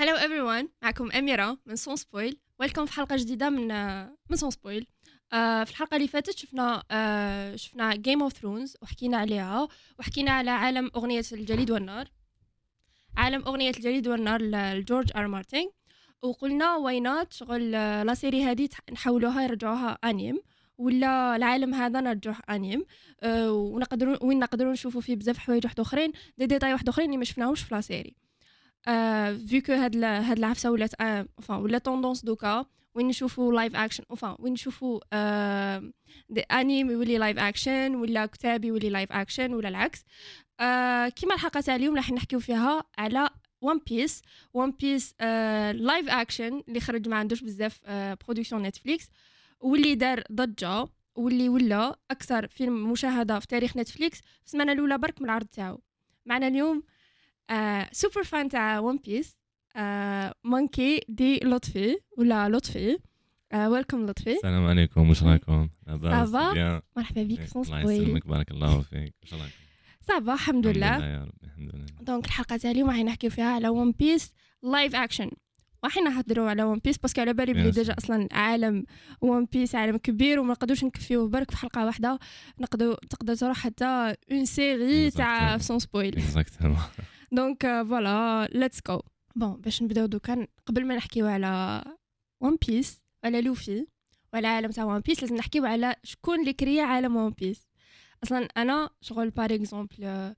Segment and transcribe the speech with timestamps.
[0.00, 0.68] Hello everyone.
[0.82, 3.68] معكم أميرة من Sans Spoil welcome في حلقة جديدة من
[4.30, 4.86] من Sans Spoil
[5.32, 9.68] آه في الحلقة اللي فاتت شفنا آه شفنا Game of Thrones وحكينا عليها
[9.98, 12.08] وحكينا على عالم أغنية الجليد والنار.
[13.16, 15.70] عالم أغنية الجليد والنار لجورج آر مارتن.
[16.22, 20.40] وقلنا واي شغل آه، la série هذه نحولوها يرجعوها أنيم
[20.78, 22.84] ولا العالم هذا نرجعوه أنيم.
[23.22, 26.12] أه ونقدروا وين نقدروا نشوفوا فيه بزاف حوايج واحد أخرين.
[26.38, 28.29] دي ديتاي واحد أخرين اللي ما شفناهوش في la série
[29.46, 34.36] vu que هاد هاد العفسة ولات أه ولا tendance دوكا وين نشوفوا live action اوفا
[34.38, 35.00] وين نشوفوا
[36.28, 40.04] des animes يولي live action ولا كتاب يولي live action ولا العكس.
[41.16, 44.22] كيما الحلقة تاع اليوم راح نحكيو فيها على One Piece
[44.54, 45.14] One Piece
[45.72, 49.08] live action اللي خرج ما عندوش بزاف production نتفليكس
[49.60, 55.20] واللي دار ضجة واللي ولا أكثر فيلم مشاهدة في تاريخ نتفليكس في السمانة الأولى برك
[55.20, 55.80] من العرض تاعو.
[56.26, 56.82] معنا اليوم آه
[57.92, 59.36] super fan تاع One Piece
[59.76, 61.40] آه Monkey D.
[61.44, 62.98] لطفي ولا لطفي
[63.52, 68.50] آه welcome لطفي السلام عليكم واش راكم؟ ça va مرحبا بك سون الله يسلمك بارك
[68.50, 69.14] الله فيك.
[69.22, 69.52] واش راكم؟
[70.00, 71.06] Ça va الحمد لله.
[71.06, 71.86] يا ربي الحمد لله.
[72.00, 75.30] Donc الحلقة تاع اليوم راح نحكيو فيها على One Piece live action
[75.82, 78.84] وحين نهضروا على One Piece parce que على بالي بلي déjà أصلا عالم
[79.20, 82.18] One Piece عالم كبير وما نقدروش نكفيوه برك في حلقة واحدة.
[82.60, 86.78] نقدروا تقدر تروح حتى une série تاع Sans Spoil exactement
[87.32, 89.00] donc voilà let's go
[89.36, 91.82] bon باش نبداو دوكا قبل ما نحكيو على
[92.40, 93.86] One Piece على لوفي
[94.32, 97.68] وعلى عالم تاع One Piece لازم نحكيو على شكون اللي كريا عالم One Piece
[98.24, 100.34] أصلا أنا شغل par exemple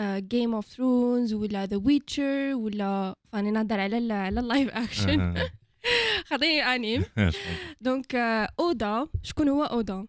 [0.00, 5.34] Game of Thrones ولا The Witcher ولا فاني نهضر على على ال live action
[6.26, 7.04] خاطيني انيم
[7.80, 8.14] donc
[8.60, 10.06] اودا شكون هو اودا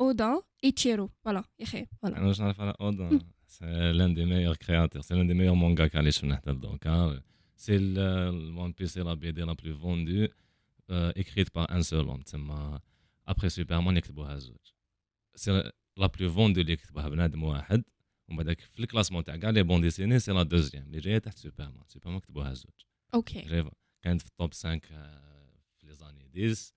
[0.00, 3.18] اودا ايتشيرو voilà يا أخي voilà أنا واش نعرف على اودا
[3.58, 7.22] c'est l'un des meilleurs créateurs c'est l'un des meilleurs mangakas اللي شفنا حتى دوكا
[7.56, 10.28] c'est One Piece c'est la BD la plus vendue
[11.22, 12.78] écrite par un seul homme تسمى
[13.26, 14.72] ابخي سوبرمان يكتبوها زوج
[15.34, 17.84] c'est la plus vendue اللي يكتبوها بنادم واحد
[18.28, 21.18] ومن بعد في ال classement تاع كاع les bandes dessinées c'est la deuxième اللي جاية
[21.18, 22.74] تحت سوبرمان سوبرمان كتبوها زوج
[23.14, 23.70] OK
[24.02, 26.72] كانت في ال top 5 في les années 10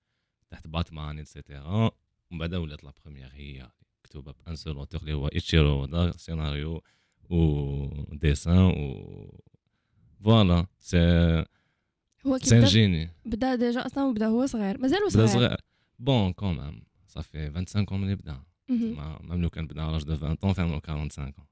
[0.50, 1.90] تحت باتمان et cetera
[2.30, 3.70] ومن بعد ولات la première هي
[4.10, 6.82] مكتوبه par un seul auteur اللي هو ايتشيرو دا سيناريو
[7.30, 9.40] و dessin و
[10.24, 10.98] voilà c'est
[12.26, 15.56] هو c'est un génie بدا déjà أصلا بدا هو صغير مازال صغير بدا صغير
[15.98, 18.42] bon quand même ça fait 25 ans ملي بدا
[19.28, 21.42] même لو كان بدا على 20 ans fait 45 ans.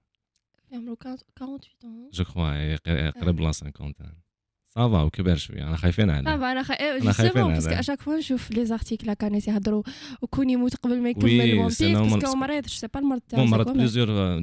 [0.68, 2.76] في عمره 48 ans جو كخوا
[3.10, 3.94] قريب لا 50
[4.68, 6.62] صافا وكبر شوية أنا خايفين عليه صافا أنا
[7.12, 9.82] خايفين عليه باسكو اشاك فوا نشوف لي زارتيكل كان يهضروا
[10.22, 13.72] وكون يموت قبل ما يكمل ون بيس باسكو مريض جو سي با المرض تاعو مرض
[13.72, 14.42] بليزيور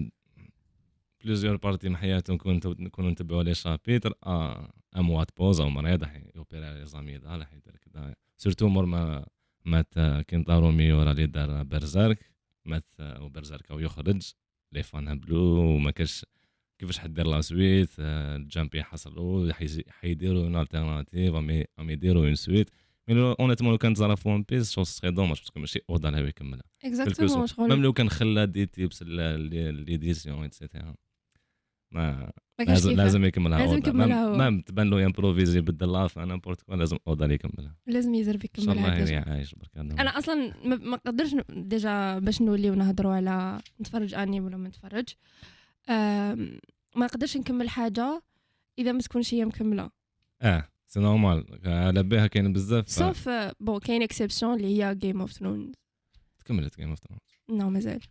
[1.23, 2.33] بليزيور بارتي من حياته
[2.79, 7.77] نكونوا نتبعوا لي شابيتر آه اموات بوز أو مريض راح يوبيرا لي زاميدا راح يدير
[7.77, 9.25] كذا سورتو مور ما
[9.65, 9.93] مات
[10.27, 12.31] كينتارو ميورا اللي دار برزيرك
[12.65, 14.33] مات وبرزيرك أو يخرج
[14.71, 16.25] لي فان هبلو وما كاش
[16.79, 19.53] كيفاش حدير لا سويت الجامبي حصلوا
[19.89, 21.35] حيديروا اون التيرناتيف
[21.79, 22.69] ام يديروا اون سويت
[23.07, 26.29] مي اونيتمون لو كان تزرا في ون بيس شو سخي دوماج باسكو ماشي اودا اللي
[26.29, 30.95] يكملها اكزاكتومون شغل ميم لو كان خلا دي تيبس ليديسيون ايتترا
[31.91, 36.97] ما لازم لازم يكملها لازم يكملها مام تبان له امبروفيزي يبدل لاف أنا بورت لازم
[37.07, 40.75] اودا اللي يكملها لازم يزرب يكملها إن شاء الله عايش برك أنا أصلا ما
[41.05, 45.05] نقدرش déjà باش نوليو نهضروا على نتفرج اني ولا ما نتفرج.
[45.87, 48.23] ما نقدرش نكمل حاجة
[48.79, 49.89] إذا ما تكونش هي مكملة.
[50.41, 51.59] آه c'est normal.
[51.65, 53.29] على بها كاين بزاف سوف
[53.59, 55.73] bon كاين exception اللي هي Game of Thrones
[56.39, 58.01] تكملت Game of Thrones non مازال.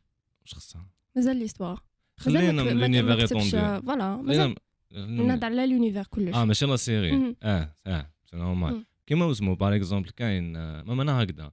[0.41, 0.87] واش خصها؟
[1.17, 1.82] مازال l'histoire
[2.17, 4.55] خلينا من l'univers étendu voilà مازال
[4.93, 6.35] نهضر على l'univers كلش.
[6.35, 8.85] آه ماشي la série آه آه سي نورمال.
[9.06, 10.53] كيما اسمو باغ اكزومبل كاين
[10.83, 11.53] ما أنا هكذا.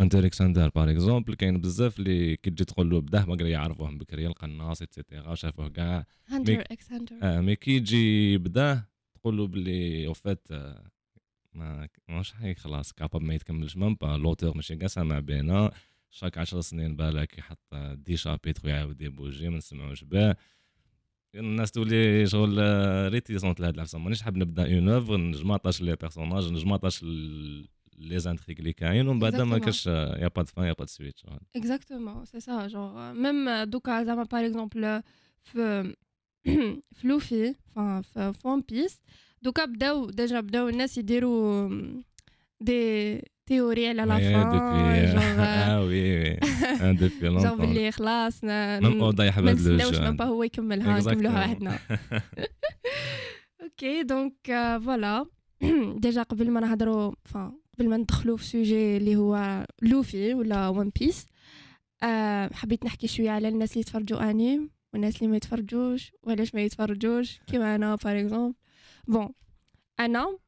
[0.00, 4.26] انتر اكسندر باغ اكزومبل كاين بزاف اللي كي تجي تقول له بدا ما يعرفوهم بكري
[4.26, 6.06] القناص ايتترا شافوه كاع.
[6.28, 8.82] هانتر إكس هانتر آه مي كي يجي بدا
[9.14, 10.48] تقول له بلي أو فات
[11.54, 15.70] ما ماش حي خلاص كاباب ما يتكملش مام با لوتور ماشي كاع سامع بينا.
[16.10, 20.36] شاك 10 سنين بالك يحط دي شابيتر ويعاود يبوجي ما نسمعوش به.
[21.34, 22.58] الناس تولي شغل
[23.12, 27.04] réticente لهاد العفسه مانيش حاب نبدا une œuvre j'm'attache les personnages j'm'attache
[28.00, 30.86] les intrigues اللي كاين ومن بعد ما كاش y a pas fin y a pas
[30.86, 31.20] suite
[31.56, 35.02] exactement c'est ça genre même دوكا زعما par exemple
[35.42, 35.94] في
[36.94, 39.00] في Luffy في One Piece
[39.42, 41.68] دوكا بداو déjà بداو الناس يديروا
[42.60, 49.46] des théories على la fin آه oui oui depuis longtemps باللي خلاص même Oda يحب
[49.46, 51.78] هاد لو جو هو يكملها نكملوها وحدنا
[53.62, 54.34] OK donc
[54.84, 55.26] voilà
[55.96, 60.92] déjà قبل ما نهضروا enfin قبل ما ندخلوا في sujet اللي هو Luffy ولا One
[61.00, 61.26] Piece
[62.02, 66.60] آه حبيت نحكي شوية على الناس اللي يتفرجوا انيم والناس اللي ما يتفرجوش وعلاش ما
[66.60, 68.54] يتفرجوش كيما أنا par exemple
[69.08, 69.28] bon
[70.00, 70.38] أنا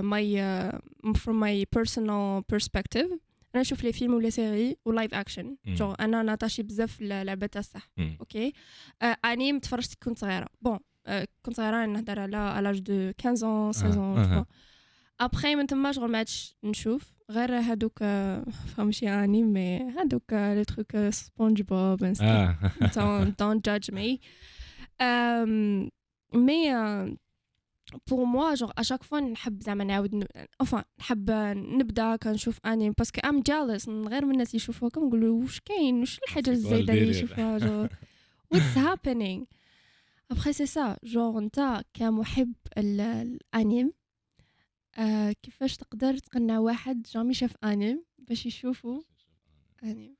[0.00, 0.36] my
[1.14, 3.06] from my personal perspective
[3.54, 5.56] أنا نشوف les films ولا série و live action.
[5.66, 7.90] جو أنا ناتاشي بزاف تاع الصح.
[8.20, 8.52] OK
[9.02, 13.72] آه انيم تفرجت كنت صغيرة bon آه كنت صغيرة نهضر على على l'âge de 15
[13.72, 14.46] ans 16 آه، ans آه.
[15.24, 17.98] ابخي من تما شغل ما عادش نشوف غير هادوك
[18.76, 22.12] فهمتي anime mais هادوك les trucs SpongeBob.
[25.02, 25.86] Euh,
[26.46, 27.06] mais euh,
[28.08, 30.24] pour moi, genre, à chaque fois, نحب زعما نعاود
[30.62, 35.60] enfin نحب نبدا كنشوف anime parce que I'm jealous غير من الناس يشوفوها كنقول واش
[35.60, 37.86] كاين واش الحاجة الزايده اللي؟ يشوفوها جو
[38.54, 39.44] what's happening?
[40.34, 40.96] Après c'est ça.
[41.12, 43.92] Genre انت كمحب ال- الانيم
[44.98, 49.02] آه كيفاش تقدر تقنع واحد jamais شاف أنيم باش يشوفوا
[49.84, 50.16] anime؟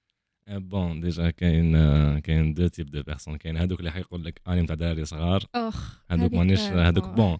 [0.48, 3.36] bon déjà كاين آه، كاين deux types de personnes.
[3.36, 5.44] كاين هذوك اللي حيقول لك أنيم تاع دراري صغار.
[5.54, 7.14] أخ هذوك مانيش آه، هذوك آه.
[7.14, 7.38] bon.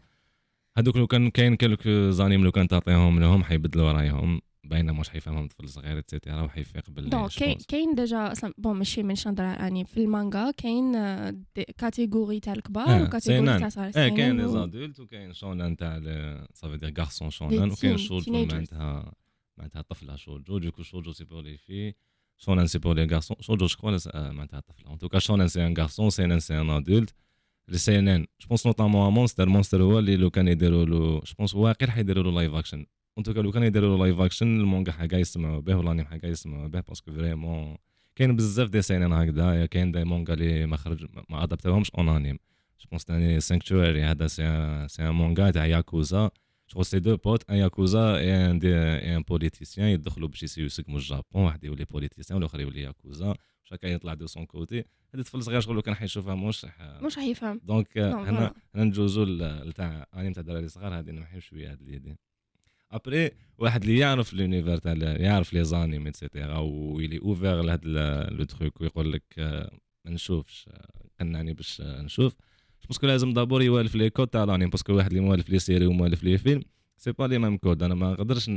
[0.79, 4.40] هذوك لو كان كاين quelques animes لو كان تعطيهم لهم حيبدلوا رايهم.
[4.64, 7.59] باينه مش حيفهمهم طفل صغير et cetera وحيفيق باللي donc كاين.
[7.69, 11.35] كاين déjà أصلا bon ماشي نهضر على اني في المانغا كاين آه،
[11.79, 13.58] catégorie تاع الكبار آه، و catégorie.
[13.59, 16.00] تاع صغار آه كاين seinen les و- adultes وكاين shonen تاع
[16.55, 18.32] ça veut dire garçon shonen وكاين shojo.
[18.32, 19.12] معناتها
[19.59, 21.94] معناتها طفلة shojo du coup shojo c'est pour les filles
[22.38, 23.76] shonen c'est pour les garçons shojo jo
[24.15, 24.93] معناتها طفلة.
[24.93, 27.14] en tout cas shonen c'est un garçon seinen c'est un adulte
[27.69, 31.55] les seinen je pense notamment Monster Monster هو اللي لو كان يديروا له je pense
[31.55, 32.87] واقيلا حيديروا له live action
[33.19, 36.26] en tout cas لو كان يديروا live action ال manga حاجة يسمعوا به والانيم حاجة
[36.26, 37.76] يسمعوا به parce que vraiment
[38.17, 42.38] كاين بزاف des seinen هكذا كاين des mangas اللي ما خرج ما ادابتوهمش en anime
[42.81, 44.43] je pense تاني Sanctuary هذا c'est
[44.88, 46.31] c'est un manga تاع ياكوزا
[46.67, 50.99] شغل c'est deux potes un yakuza et un des un politicien يدخلوا باش يسيو يسقموا
[50.99, 54.84] الجابون واحد يولي politicien والاخر يولي ياكوزا chacun يطلع de son côté
[55.15, 58.55] هذا طفل صغير شغل كان حيشوفها موش ح- مش حيفهم donc هنا.
[58.75, 59.25] هنا نجوزو
[59.65, 62.17] لتاع انيم تاع دراري صغار هذه نمحيو شوية هاد اليدين
[62.93, 67.62] après واحد اللي يعرف l'univers تاع يعرف les animes et cetera و il est ouvert
[67.62, 67.85] لهاد
[68.32, 69.71] le truc ويقول لك آه،
[70.05, 70.89] ما نشوفش آه،
[71.21, 72.35] قنعني باش آه، نشوف.
[72.88, 75.50] parce que لازم d'abord يوالف les codes تاع ال anime parce que واحد اللي موالف
[75.50, 76.62] les séries وموالف les films
[76.96, 78.50] c'est pas les mêmes codes أنا ما نقدرش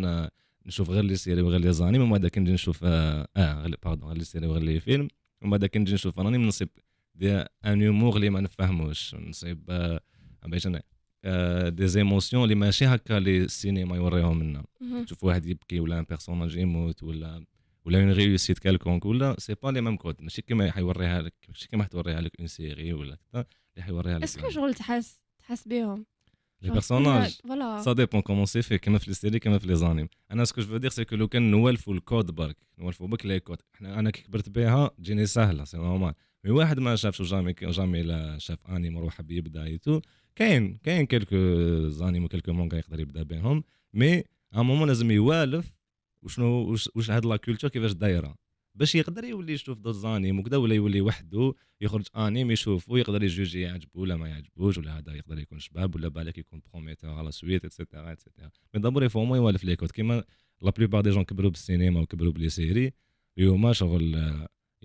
[0.66, 3.78] نشوف غير les séries وغير les animes ومن بعد كي نجي نشوف آه, آه غير
[3.84, 5.08] pardon غير les séries وغير les films
[5.42, 6.70] ومن بعد كي نجي نشوف انيم نصيب
[7.16, 9.16] des un humour اللي ما نفهموش.
[9.16, 10.00] نصيب آه
[10.46, 10.82] باش آه
[11.70, 14.64] des émotions اللي ماشي هكا اللي السينما يوريهم لنا.
[15.06, 17.46] تشوف واحد يبكي ولا un personnage يموت ولا
[17.86, 21.68] ولا une réussite quelconque ولا c'est pas les mêmes codes ماشي كيما حيوريها لك ماشي
[21.68, 25.68] كيما حتوريها لك une série ولا كذا اللي حيوريها لك parce que شغل تحس تحس
[25.68, 26.06] بهم
[26.62, 29.76] les personnages voilà ça dépend comment c'est fait كيما في les séries كيما في les
[29.76, 33.08] animes أنا ce que je veux dire c'est que لو كان نوالفوا الكود برك نوالفوا
[33.08, 36.14] بك les codes إحنا أنا كي كبرت بها تجيني سهلة c'est normal
[36.44, 40.02] mais واحد ما شافش jamais jamais لا شاف انيم وروح حب يبدا et tout
[40.36, 41.36] كاين كاين quelques
[41.90, 44.24] animes و quelques mangas يقدر يبدا بهم مي
[44.54, 45.72] ا مومون لازم يوالف
[46.22, 48.36] وشنو واش واش هاد la culture كيفاش دايرة.
[48.76, 53.62] باش يقدر يولي يشوف d'autres animes وكذا ولا يولي وحده يخرج آنيم يشوفو يقدر يجوجي
[53.62, 57.66] يعجبو ولا ما يعجبوش ولا هذا يقدر يكون شباب ولا بالك يكون prometteur على suite
[57.66, 60.24] et cetera et cetera mais d'abord il vaut mieux يوالف les codes كيما
[60.62, 62.94] la plupart des gens كبروا بالسينما وكبروا ب les séries
[63.38, 64.16] اليوم شغل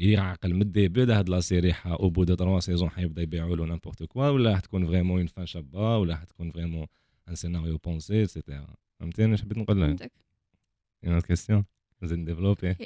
[0.00, 3.56] يعقل من ال début هاد la série حا au bout de trois saisons حيبدا يبيعوا
[3.56, 6.86] له n'importe quoi ولا حتكون vraiment une fin شابة ولا حتكون vraiment
[7.28, 10.12] un scénario pensé et cetera فهمتيني اش حبيت نقول لك؟ فهمتك.
[11.04, 11.64] une question
[12.02, 12.76] نزيد ديفلوبي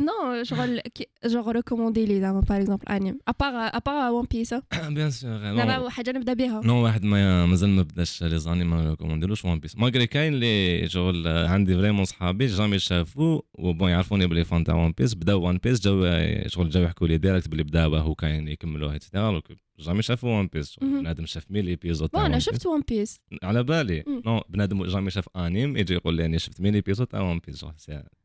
[0.00, 0.80] نو شغل
[1.26, 4.54] جوغ ريكوموندي لي زعما باغ اكزومبل انيم ابار ابار ون بيس
[4.88, 8.94] بيان سور دابا حاجة نبدا بها نو واحد ما مازال ما بداش لي زاني ما
[8.94, 14.44] كومونديلوش ون بيس ماغري كاين اللي شغل عندي فريمون صحابي جامي شافو وبون يعرفوني بلي
[14.44, 16.00] فان تاع ون بيس بداو ون بيس جاو
[16.46, 19.40] شغل جاو يحكوا لي ديريكت بلي بداوه وكاين يكملوه اتسيتيرا
[19.82, 20.78] جامي شافوا ون بيس.
[20.78, 23.20] بنادم شاف ميل ايبيزود تاع أنا شفت ون بيس.
[23.42, 24.04] على بالي.
[24.26, 27.66] نو بنادم jamais شاف انيم يجي يقول لي اني شفت mille épisodes تاع One Piece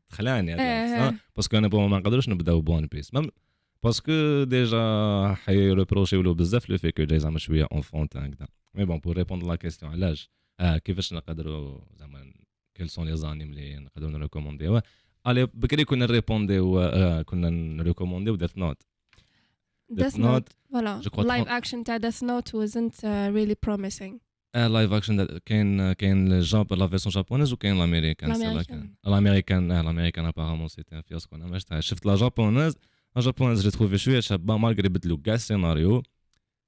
[0.08, 1.14] خلاني هذا.
[1.36, 3.10] parce que أنا bon ما نقدروش نبداو ب One Piece
[3.82, 8.84] parce que déjà حيروبروشيو له بزاف le fait que جاي زعما شوية enfantin هكذا mais
[8.84, 12.32] bon pour répondre à la question علاش آه كيفاش نقدروا زعما
[12.74, 14.80] quels sont les animes اللي نقدروا نريكومونديو؟
[15.26, 18.82] الي بكري كنا نريبونديو آه كنا نريكومونديو Death Note
[19.92, 20.18] Death Note.
[20.18, 20.52] Note.
[20.72, 24.12] voilà Je crois live trop- اكشن تاع Death Note wasn't uh, really promising.
[24.56, 28.32] live action كاين كاين الجاب la version japonaise وكاين الامريكان
[29.06, 32.76] الامريكان آه الامريكان apparemment c'était un fiasco أنا ما شفتهاش شفت la japonaise
[33.16, 36.02] la japonaise j'ai trouvé شوية شابه malgré بدلو كاع السيناريو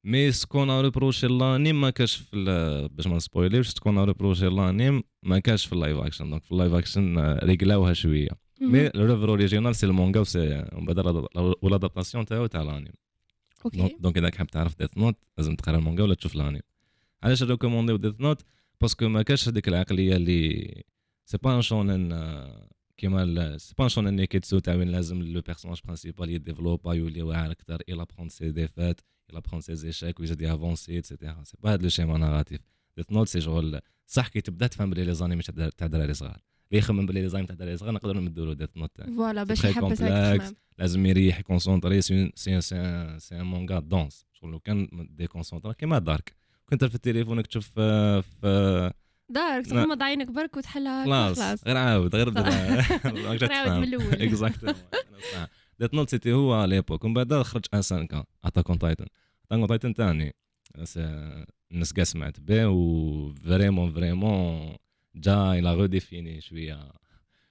[0.05, 4.47] mais ce qu'on reprochait à l'anime ما كاش في باش ما نسبويليوش ce qu'on reprochait
[4.47, 8.29] à l'anime ما كاش في ال live action donc في ال live action ريقلاوها شوية
[8.61, 10.99] mais le original c'est ال manga ومن بعد
[11.62, 12.93] وال adaptation تاعو تاع الانيم
[13.64, 13.97] أوكي.
[14.00, 16.62] donc إذا حاب تعرف Death Note لازم تقرأ المانجا ولا تشوف الانيم
[17.23, 18.43] علاش ريكومونديو Death Note؟
[18.81, 20.83] parce que ما كاش هذيك العقلية اللي
[21.25, 22.19] c'est pas un shonen
[22.97, 27.50] كيما c'est pas un shonen nekketsu تاع وين لازم le personnage principal يديفلوبا يولي واعر
[27.50, 29.00] أكثر il apprend ses défaites
[29.33, 31.45] il apprend ses échecs ويزيد يافونسي etc.
[31.45, 32.61] c'est pas هذا le schéma narratif
[32.97, 36.40] Death Note c'est شغل صح كي تبدأ تفهم بلي les animés تاع دراري صغار.
[36.73, 40.03] يخمم بلي les animés تاع دراري صغار نقدروا نمدوا له Death Note voilà باش يحبس
[40.79, 46.35] لازم يريح يكونسونطري c'est c'est c'est un manga dense شغل لو كان ديكونسونطرا كيما دارك
[46.69, 48.93] كنت في تليفونك تشوف آه، في
[49.29, 49.71] دارك لا.
[49.83, 51.67] تغمض عينك برك وتحلها خلاص.
[51.67, 52.81] غير عاود غير بدا.
[53.31, 54.23] غير عاود من الأول.
[54.23, 54.75] exactement
[55.81, 59.07] Death Note c'était هو l'époque ومن بعد خرج ان 5 Attack on Titan
[59.45, 60.35] Attack on Titan ثاني
[61.73, 64.76] الناس كاع سمعت به و vraiment vraiment
[65.14, 66.93] جا il a redéfini شوية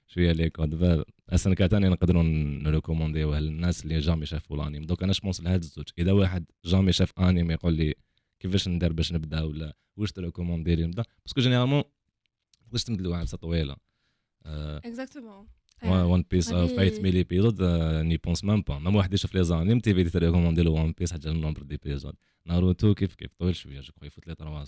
[0.08, 4.84] شوية les codes SNK ثاني نقدروا نريكومونديوه للناس اللي jamais شافوا الأنيم.
[4.84, 5.86] دوك أنا je pense لهاد الزوج.
[5.98, 7.96] إذا واحد jamais شاف أنيم يقول لي
[8.40, 11.84] كيفاش ندير باش نبدأ ولا واش تريكوموندي لي نبدأ؟ parce que généralement
[12.66, 13.76] تقدرش تمد لواحد طويلة؟
[14.46, 15.48] exactement
[15.84, 17.64] One Piece فايت mille épisodes
[18.06, 21.14] je pense même pas même واحد يشوف les animes تيفي دي تريكوموندي له One Piece
[21.14, 24.66] حتى ال nombre d'épisodes ناروتو كيف كيف طويل شوية je crois يفوت les 300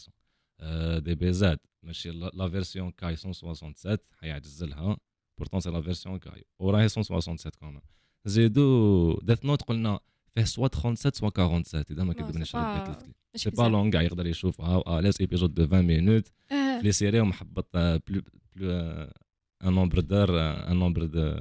[0.99, 4.97] دي بي زاد ماشي لا فيرسيون كاي 167 حيعجزلها
[5.37, 6.45] بورتون سي لا فيرسيون كاي.
[6.59, 7.81] وراهي 167 كومان
[8.25, 9.99] زيدو ديث نوت قلنا
[10.35, 14.01] فيه سوا 37 سوا 47 إذا ما على البيت الفتلي مش سي با لون كاع
[14.01, 18.21] يقدر يشوفها ليس ايبيزود دو 20 مينوت آه، لي سيري ومحبط بلو
[18.55, 18.71] بلو
[19.63, 20.29] ان نومبر دار
[20.71, 21.35] ان نومبر دو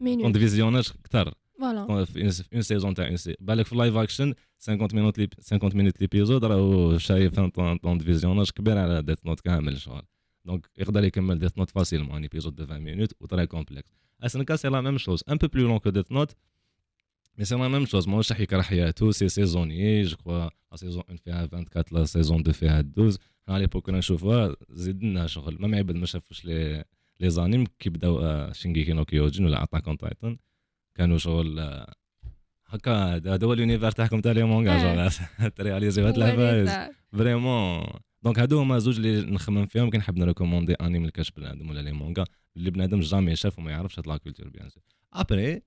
[0.00, 2.06] مينوت ديفيزيوناج كثر فوالا
[2.52, 6.44] اون سيزون تاع اون سي بالك في لايف اكشن 50 مينوت لي 50 مينوت ليبيزود
[6.44, 10.02] راهو شايف ان temps de visionnage كبير على Death Note كامل شغل
[10.44, 14.56] donc يقدر يكمل Death Note facilement un épisode de 20 minutes و très complexe SNK
[14.56, 16.32] c'est la même chose un peu plus long que Death Note
[17.38, 21.02] mais c'est la même chose ماهوش راح يكره حياته c'est saisonné je crois la saison
[21.08, 25.56] 1 فيها 24 la saison 2 فيها 12 حنا على l'époque كنا نشوفوها زدنا شغل
[25.60, 26.84] même عباد ما شافوش les
[27.22, 30.38] animes كي بداو Shingeki no Kyojin ولا Attack on Titan
[30.98, 31.84] كانوا شغل
[32.66, 35.08] هكا هذا هو ال univers تاعكم تاع les mangas آه.
[35.08, 37.86] شغل ترياليزيو هاد العفايس vraiment
[38.22, 41.92] donc هادو هما زوج اللي نخمم فيهم كي نحب نريكوموندي انيم لكاش بنادم ولا les
[41.92, 42.24] mangas.
[42.56, 45.62] اللي بنادم jamais شاف وما يعرفش هاد la culture bien sûr après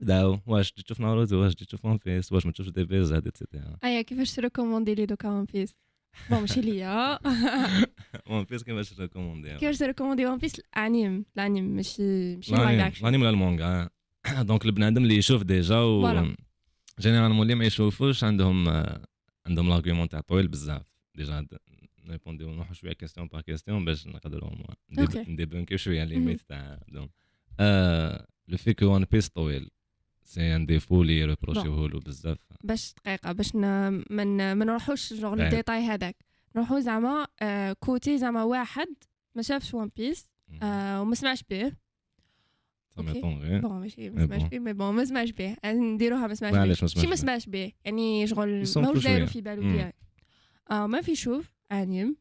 [0.00, 3.76] بداو واش تشوف ناروتو؟ واش تشوف One Piece واش ما تشوفش DBZ etc.
[3.84, 5.74] أيا كيفاش تريكوموندي لي دوكا One Piece
[6.30, 7.18] bon ماشي ليا.
[8.30, 11.24] One Piece كيفاش نريكوموندي كيفاش تريكوموندي One Piece ال anime.
[11.36, 13.88] ال anime ماشي ماشي live action الأنيم ولا ال manga؟
[14.40, 16.26] donc البنادم اللي يشوف déjà و.
[17.00, 18.68] généralement اللي ما يشوفوش عندهم
[19.46, 20.82] عندهم l'argument تاع طويل بزاف
[21.14, 21.46] déjà
[22.04, 24.50] نريبونديو نروحو شوية question par question باش نقدروا.
[24.90, 26.04] نديبونكيو شوية.
[26.04, 29.70] limite تاع le fait que One Piece طويل
[30.24, 35.32] c'est un défaut اللي يريبروشيوه له بزاف باش دقيقه باش ما نروحوش جوغ.
[35.32, 36.16] الديتاي هذاك
[36.56, 37.26] نروحو زعما
[37.80, 38.88] côté زعما واحد
[39.34, 40.30] ما شافش One Piece
[40.62, 41.72] وما سمعش به
[42.98, 44.42] غير bon ماشي ما سمعش.
[44.42, 48.26] به mais bon ما سمعش به نديروها ما سمعش به معليش ما سمعش به يعني
[48.26, 49.26] شغل ماهوش دايرو.
[49.26, 49.90] في بالو
[50.70, 52.16] آه ما في شوف anime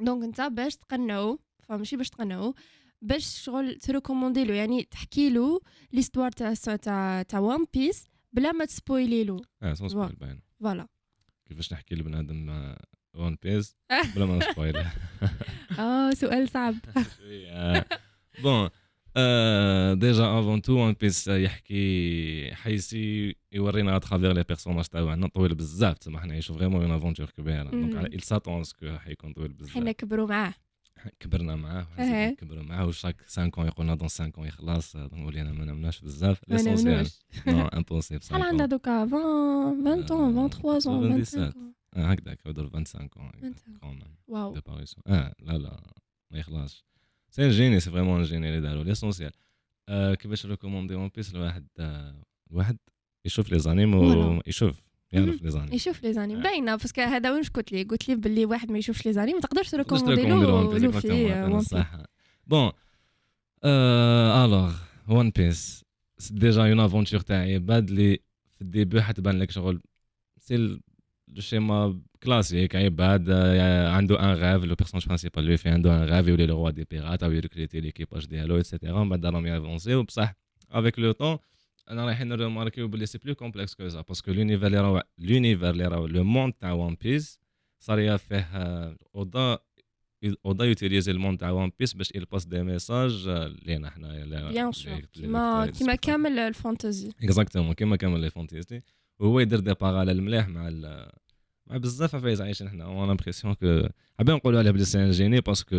[0.00, 2.54] donc انت باش تقنعو فماشي باش تقنعو
[3.02, 5.60] باش شغل تريكوموندي له يعني تحكي له
[5.92, 10.86] l'histoire تاع تاع تاع One Piece بلا ما تسبويلي له آه sans spoil باين voilà
[11.48, 12.74] كيفاش نحكي لبنادم
[13.14, 13.76] One Piece
[14.16, 14.76] بلا ما نسبويل
[15.78, 16.74] آه سؤال صعب
[18.42, 18.68] بون
[19.94, 26.20] ديجا افون تو ون بيس يحكي حيسي يورينا اترافير لي بيرسوناج تاعو طويل بزاف تما
[26.20, 28.06] حنا نعيشو فريمون اون افونتور كبيره دونك مم.
[28.06, 30.54] il s'attend سكو حيكون طويل حنا بزاف كبروا معاه
[31.20, 32.30] كبرنا معاه.
[32.30, 36.40] كبرنا معاه وشاك 5 ans يقولنا دون 5 ans يخلص دونك ولينا ما نمناش بزاف
[36.48, 37.06] ليسونسيال
[37.46, 40.50] نو امبوسيبل شحال عندها دوكا 20 20 آه، 23
[40.80, 41.14] 27.
[41.14, 43.42] 25 هكذاك يدور 25 ans.
[43.42, 43.76] 25.
[43.80, 44.56] كومان واو
[45.06, 45.80] آه لا لا
[46.30, 46.84] ما يخلصش
[47.30, 49.32] c'est génie c'est vraiment génie اللي داروا l'essentiel
[49.88, 52.76] آه كيفاش ريكوموندي One Piece الواحد آه الواحد
[53.24, 53.94] يشوف les animes.
[53.94, 54.80] ويشوف
[55.12, 56.42] يعرف لي زانيم يشوف لي زانيم.
[56.42, 59.34] باينه parce que هذا وين قلت لي قلت لي باللي واحد ما يشوفش les animes
[59.34, 61.96] ما تقدرش تريكوموندي له صح
[62.46, 62.70] bon
[63.64, 64.74] alors
[65.08, 65.84] One Piece
[66.30, 68.18] déjà une aventure تاع عباد اللي
[68.50, 69.80] في الديبي حتبان لك شغل
[70.38, 70.80] سي
[71.34, 76.28] le schéma classique عباد آه، عنده un rêve le personnage principal Luffy عنده un rêve
[76.28, 80.02] يولي le roi des pirates و يريكريتي l'équipage ديالو et cetera من بعد راهم يافونسيو
[80.02, 80.34] بصح
[80.70, 81.38] avec le temps
[81.90, 85.70] أنا رايحين نرماركيو بلي c'est plus complexe que ça parce que l'univers اللي راهو l'univers
[85.70, 87.40] اللي راهو le monde تاع One Piece
[87.80, 88.48] صار فيه
[89.14, 89.58] Oda
[90.46, 93.28] Oda يوتيليزي ال monde تاع One Piece باش يلباس دي ميساج
[93.62, 98.82] لينا حنايا بيان سور كيما كيما كامل ال fantasy exactement كيما كامل les fantasy
[99.20, 100.70] وهو يدير des parallèles مليح مع
[101.66, 102.84] مع بزاف عفايس عايشين حنا.
[102.84, 105.76] on a l'impression que حابين نقولوا عليه بلي c'est un génie parce que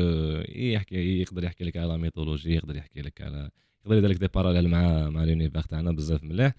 [0.50, 3.50] يحكي يقدر يحكي لك على mythologie يقدر يحكي لك على
[3.86, 6.54] يقدر يدير لك des parallèles مع مع l'univers تاعنا بزاف مليح.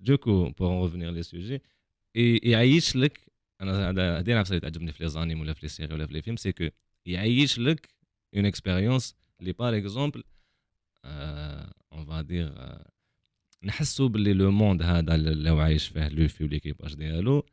[0.00, 1.62] donc pour revenir au sujet
[2.44, 3.20] يعيش لك
[3.60, 6.36] أنا هذه نعرف تعجبني في les animes ولا في les séries ولا في les films
[6.36, 6.68] c'est que
[7.06, 7.88] يعيش لك
[8.36, 10.24] une expérience اللي par exemple
[11.92, 12.52] on va dire
[13.64, 17.46] نحسوا باللي le monde هذا اللي هو عايش فيه Luffy و l'équipage ديالو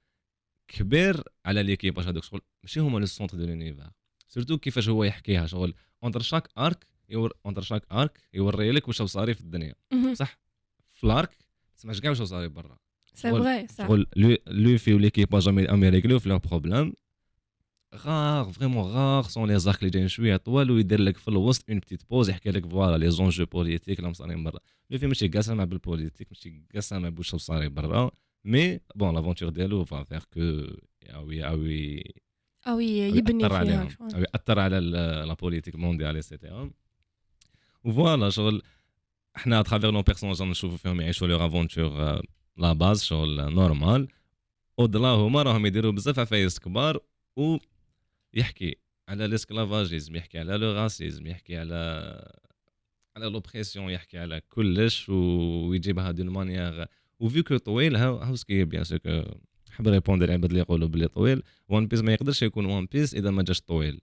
[0.67, 3.89] كبير على ليكيباج هذوك شغل ماشي هما لو سونتر دو لونيفير.
[4.27, 9.01] سورتو كيفاش هو يحكيها شغل entre chaque arc يور entre chaque arc يوري لك واش
[9.01, 9.75] صاري في الدنيا.
[10.13, 10.39] صح؟
[10.91, 11.37] في ال arc
[11.77, 12.77] تسمعش كاع واش صاري برا.
[13.13, 14.07] c'est vrai صح شغل
[14.47, 16.93] Luffy و l'équipage امريكي في le problème
[17.95, 21.79] غار vraiment غار sont les arcs اللي جايين شوية طوال ويدير لك في الوسط une
[21.79, 24.59] petite pause يحكي لك voilà les enjeux politiques اللي صارين برا
[24.89, 28.11] Luffy ماشي كاع سامع بال politique ماشي كاع سامع بواش صاري برا
[28.45, 30.39] mais bon l'aventure ديالو va faire que
[31.15, 32.03] oui oui
[32.67, 36.71] oui يبني فيها و ياثر على la politique mondiale et cetera
[37.83, 38.61] و voilà شغل
[39.37, 42.21] إحنا à travers nos personnages نشوفوا فيهم يعيشوا leur aventure
[42.57, 44.07] là-bas شغل normal
[44.77, 46.99] ودلا هما راهم يديروا بزاف عفايس كبار
[47.37, 47.57] و
[48.33, 48.75] يحكي
[49.09, 51.75] على ال esclavagisme يحكي على le racisme يحكي على
[53.15, 56.85] على l'oppression يحكي على كلش ويجيبها d'une manière
[57.19, 59.23] وفيو que طويل هاو ce qui est bien c'est que
[59.73, 61.43] نحب répondre العباد اللي يقولوا بلي طويل.
[61.67, 64.01] One Piece ما يقدرش يكون One Piece إذا ما جاش طويل.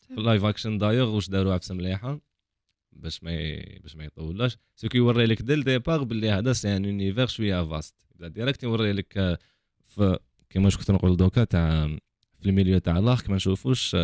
[0.00, 2.20] في ال live action d'ailleurs واش داروا عفسه مليحة؟
[2.92, 3.78] باش ما ي...
[3.82, 4.56] باش ما يطولش.
[4.76, 8.62] ce qui يوري لك dès le départ باللي هذا c'est un univers شوية vaste ديريكت
[8.62, 9.38] يوري لك
[9.86, 10.18] في
[10.50, 11.96] كيما كنت نقول دوكا تاع
[12.42, 13.96] في الميليو تاع لاخ ما نشوفوش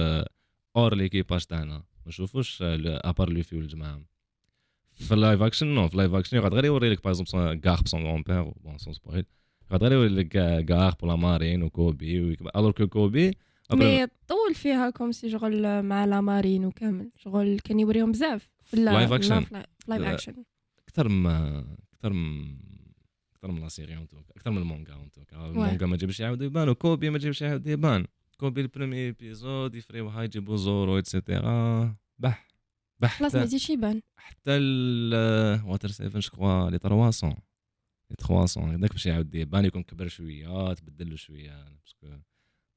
[0.76, 1.74] اور ليكيباج تاعنا.
[1.74, 4.02] ما نشوفوش ابار لو في والجماعه
[4.94, 7.22] في اللايف اكشن نو في اللايف اكشن يقعد غير يوري لك باغ
[7.66, 9.24] غار بسون غون بير بون سون سبويل
[9.66, 10.36] يقعد غير يوري لك
[10.70, 13.36] غار بولا مارين وكوبي الور كو كوبي
[13.72, 18.74] مي طول فيها كوم سي شغل مع لا مارين وكامل شغل كان يوريهم بزاف في
[18.74, 20.34] اللايف اكشن في اللايف اكشن
[20.88, 21.58] أكثر ما
[21.94, 22.12] أكثر
[23.34, 27.42] أكثر من لا سيري أكثر من المونغا المونغا ما جابش يعاود يبان وكوبي ما جابش
[27.42, 28.06] يعاود يبان.
[28.40, 32.48] كوبي البرومي إيبيزود يفريو هاي يجيبو زورو اتسيتيرا بح
[33.00, 34.02] بح خلاص ما يزيدش يبان.
[34.16, 34.58] حتى
[35.64, 37.10] واتر سيفن شكوا لي 300
[38.10, 42.20] لي 300 هذاك باش يعاود يبان يكون كبر شوية تبدل شوية باسكو ما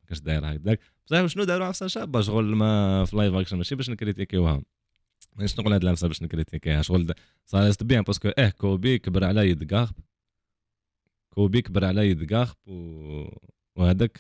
[0.08, 0.80] كاش داير هكذاك.
[1.06, 4.62] بصح شنو داروا عفسه شابه شغل ما في لايف اكشن ماشي باش نكريتيكيوها.
[5.36, 6.82] مانيش نقول هاد العفسه باش نكريتيكيها.
[6.82, 7.13] شغل
[7.45, 9.95] صارت bien parce que آه Koby كبر على يد Garp
[11.29, 14.17] Koby كبر على يد Garp و وهذاك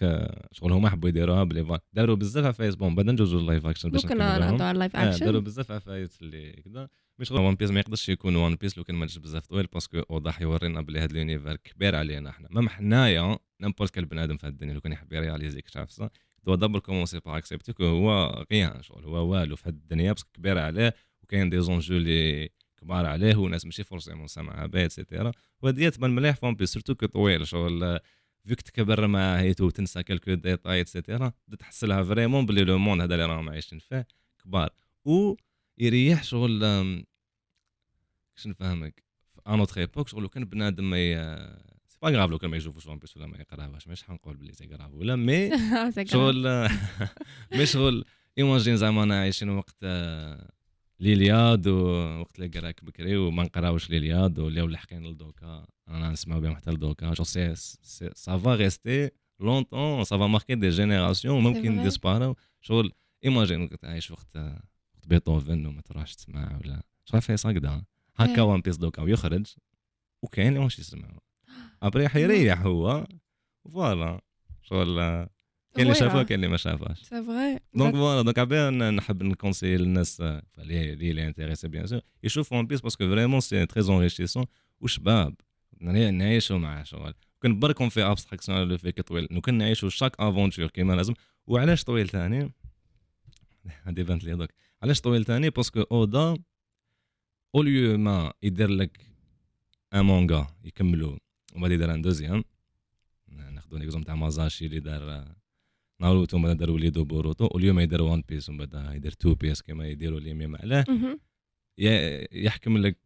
[0.51, 4.03] شغل هما حبوا يديروها بلي داروا بزاف عفايس bon بعدا ندوزو ال live action باش
[4.05, 8.09] ممكن نهضروا اللايف اكشن داروا بزاف عفايس اللي كذا مش شغل One Piece ما يقدرش
[8.09, 11.17] يكون One Piece لو كان ما بزاف طويل parce que وضح يورينا بلي هذا ال
[11.17, 12.47] univers كبير علينا إحنا.
[12.51, 16.03] même حنايا n'importe quel بنادم في الدنيا لو كان يحب يرياليزي كش عارف
[16.43, 20.59] دو دابر كومونسي باغ اكسبتي كو هو غيان شغل هو والو في الدنيا باسكو كبير
[20.59, 22.49] عليه وكاين دي زونجو اللي
[22.81, 27.05] كبار عليه وناس ماشي فورسيمون سامعها باهي اتسيتيرا وهذه تبان مليح فون بيس سورتو كو
[27.05, 27.99] طويل شغل
[28.45, 33.13] فيك تكبر مع هيتو وتنسى كالكو ديتاي اتسيتيرا تحس لها فريمون بلي لو موند هذا
[33.13, 34.07] اللي راهم عايشين فيه
[34.43, 34.69] كبار.
[35.05, 35.35] و
[35.77, 36.59] يريح شغل
[38.35, 40.97] كش نفهمك؟ في انوتر ايبوك شغل كان بنادم ما
[41.87, 44.53] سي با غراف لو كان ما يشوفوش ون بيس ولا ما يقراهاش ماشي حنقول بلي
[44.53, 45.51] سي غراف ولا مي
[46.05, 46.69] شغل
[47.57, 48.05] مي شغل
[48.37, 49.75] ايماجين زعما أنا عايشين وقت
[51.01, 56.71] ليلياد ووقت اللي قراك بكري وما نقراوش ليلياد ولاو لاحقين لدوكا أنا نسمعو بهم حتى
[56.71, 57.13] لدوكا.
[57.13, 57.55] جو سي
[58.15, 59.09] سا فا ريستي
[59.39, 62.91] لونتون سا فا ماركي دي جينيراسيون ممكن ديسباراو شغل
[63.25, 66.81] ايماجين كنت عايش وقت وقت بيتهوفن وما تروحش تسمع ولا.
[67.05, 67.83] شغل في هكذا
[68.15, 69.55] هكا وان بيس دوكا ويخرج
[70.21, 71.19] وكاين اللي ماش يسمعوا
[71.83, 73.07] ابري حيريح هو.
[73.73, 74.21] فوالا
[74.61, 75.27] شغل
[75.75, 79.77] كاين اللي شافوه كاين اللي ما شافوهاش سي فغي دونك فوالا دونك عبال نحب نكونسي
[79.77, 84.45] للناس اللي اللي انتريسي بيان سور يشوفوا ون بيس باسكو فريمون سي تري انريشيسون
[84.81, 85.35] وشباب
[85.81, 90.67] نعيشوا معاه شغل كان بركم في ابستراكسيون لو فيك طويل لو كان نعيشوا شاك افونتور
[90.67, 91.13] كيما لازم
[91.47, 92.51] وعلاش طويل ثاني
[93.83, 94.49] هادي بانت لي دوك
[94.83, 96.37] علاش طويل ثاني باسكو اودا
[97.55, 99.01] أو ليو ما يدير لك
[99.93, 101.17] ان يكملوا
[101.53, 102.43] ومن بعد يدير ان دوزيام
[103.27, 105.35] ناخذ ليكزومبل تاع مازاشي اللي دار
[106.01, 109.87] ناروتو بعد داروا وليدو بوروتو واليوم يدير وان بيس ومن بعد يدير تو بيس كما
[109.87, 110.85] يديروا اليمين عليه
[112.31, 112.97] يحكم لك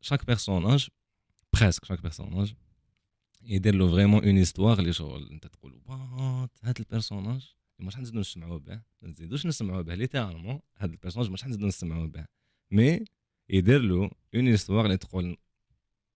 [0.00, 0.88] شاك بيرسوناج
[1.52, 2.54] بريسك شاك بيرسوناج
[3.42, 5.28] يدير له فريمون اون هيستوار اللي شغل.
[5.30, 8.82] انت تقول وات هذا البيرسوناج مش حنزيدو نسمعوا به.
[9.02, 12.26] ما نزيدوش نسمعوا به ليترالمون هذا البيرسوناج مش حنزيدو نسمعوا به.
[12.70, 13.04] mais
[13.48, 15.36] يدير له une histoire اللي تقول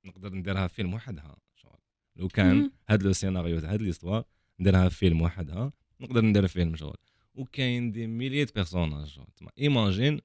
[0.04, 1.36] نقدر نديرها فيلم وحدها.
[1.56, 1.78] شغل.
[2.16, 2.70] لو كان.
[2.88, 4.24] هاد le scénario تاع هاد l'histoire
[4.60, 5.72] نديرها فيلم وحدها.
[6.00, 6.96] نقدر ندير فيلم شغل
[7.34, 10.20] وكاين des milliers de personnages تما imagine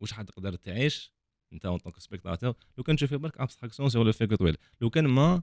[0.00, 1.12] واش حتقدر تعيش
[1.52, 4.56] انت en tant que spectateur لو كان تشوف برك abstraction sur le fait que طويل
[4.80, 5.42] لو كان ما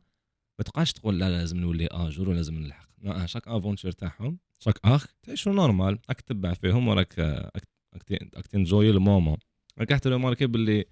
[0.60, 2.90] ما تبقاش تقول لا لازم نولي à jour ولازم نلحق.
[3.02, 8.55] لا chaque aventure تاعهم chaque arc تعيشوا normal راك تتبع فيهم وراك راك راك- ت
[8.55, 9.38] enjoy ي ال moment
[9.80, 10.86] راك حتى remarqué باللي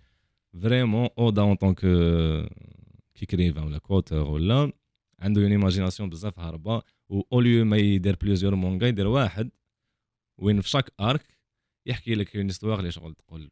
[0.62, 1.80] vraiment Oda en tant
[3.16, 4.72] qu'écrivain ولا qu'auteur ولا
[5.20, 6.82] عنده une imagination بزاف هاربة
[7.13, 9.49] و au lieu ما يدير plusieurs mangas يدير واحد
[10.38, 11.38] وين في chaque arc
[11.86, 13.52] يحكي لك une histoire اللي شغل تقول.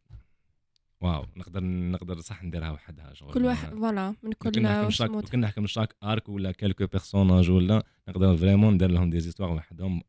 [1.02, 3.34] waw نقدر نقدر صح نديرها وحدها شغل.
[3.34, 5.10] كل واحد voilà من كل كنا نحكم chaque.
[5.10, 10.02] كنا نحكم chaque arc ولا quelques personnages ولا نقدر vraiment ندير لهم des histoires وحدهم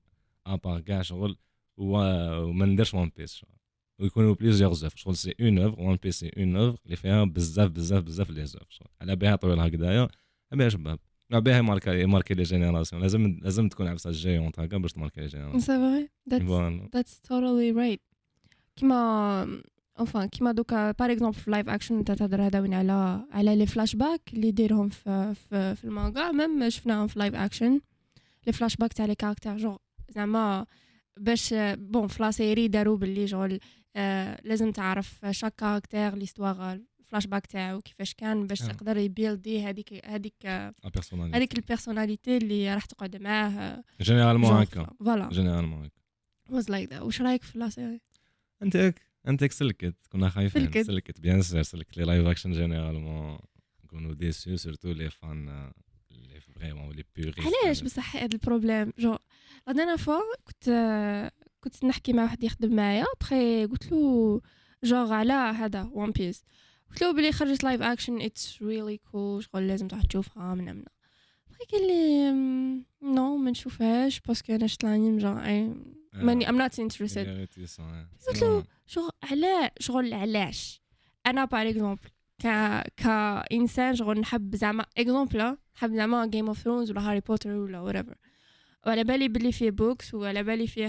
[0.47, 1.37] à part كاع شغل
[1.77, 3.57] وما نديرش One Piece شغل
[3.99, 7.71] ويكونوا plusieurs œuvres شغل c'est une œuvre One Piece c'est une œuvre اللي فيها بزاف
[7.71, 8.63] بزاف بزاف les œuvres
[9.01, 10.09] على بها طويل هكذايا
[10.53, 10.99] على بها
[11.39, 15.27] بها marqua marqué les générations لازم لازم تكون عفسة géante هكا باش ت marquer les
[15.27, 18.01] générations c'est that's voilà that's totally right.
[18.77, 19.63] كيما
[20.01, 23.67] enfin كيما دوكا par exemple في live action انت تهضر هذا وين على على les
[23.67, 27.81] flashbacks اللي يديرهم في في, في ال manga même شفناهم في live action
[28.47, 29.79] les flashbacks تاع les caractères genre
[30.11, 30.67] زعما
[31.17, 33.59] باش bon في la série داروا باللي شغل
[33.97, 36.77] آه لازم تعرف chaque caractère l'histoire
[37.13, 38.67] ال flashback تاعو كيفاش كان باش آه.
[38.67, 40.47] تقدر ي builder هذيك هذيك
[41.35, 43.85] هذيك ال personnalité اللي راح تقعد معاه.
[44.01, 44.87] généralement هكا.
[44.99, 46.01] voilà généralement هكا.
[46.51, 47.99] was like that واش رايك في لا
[48.63, 48.95] أنت
[49.29, 49.95] أنت سلكت.
[50.13, 50.63] كنا خايفين.
[50.63, 50.87] سلكت.
[50.87, 53.39] سلكت bien sûr سلكت les live action généralement
[53.85, 55.73] نكونوا déçus surtout les fans
[56.11, 59.17] les vraiment les puristes علاش بصح هذا ال problème genre
[59.67, 60.71] la dernière fois كنت
[61.61, 63.05] كنت نحكي مع واحد يخدم معايا.
[63.21, 64.41] بخي قلت له
[64.85, 66.45] جوغ على هذا One Piece
[66.93, 70.55] قلت له بلي خرجت live action it's really cool شغل لازم تروح تشوفها.
[70.55, 70.85] من منا
[71.51, 75.35] بخي قال لي "مم، non ما نشوفهاش parce que أنا شفت ال anime genre
[76.15, 77.27] ماني I'm not interested
[78.29, 80.83] قلت له شغل علا شغل علاش؟
[81.27, 82.09] أنا par exemple
[82.43, 82.47] ك
[82.97, 88.15] كإنسان شغل نحب زعما exemple نحب زعما Game of Thrones ولا Harry Potter ولا whatever.
[88.87, 90.89] وعلى بالي بلي فيه books وعلى بالي فيه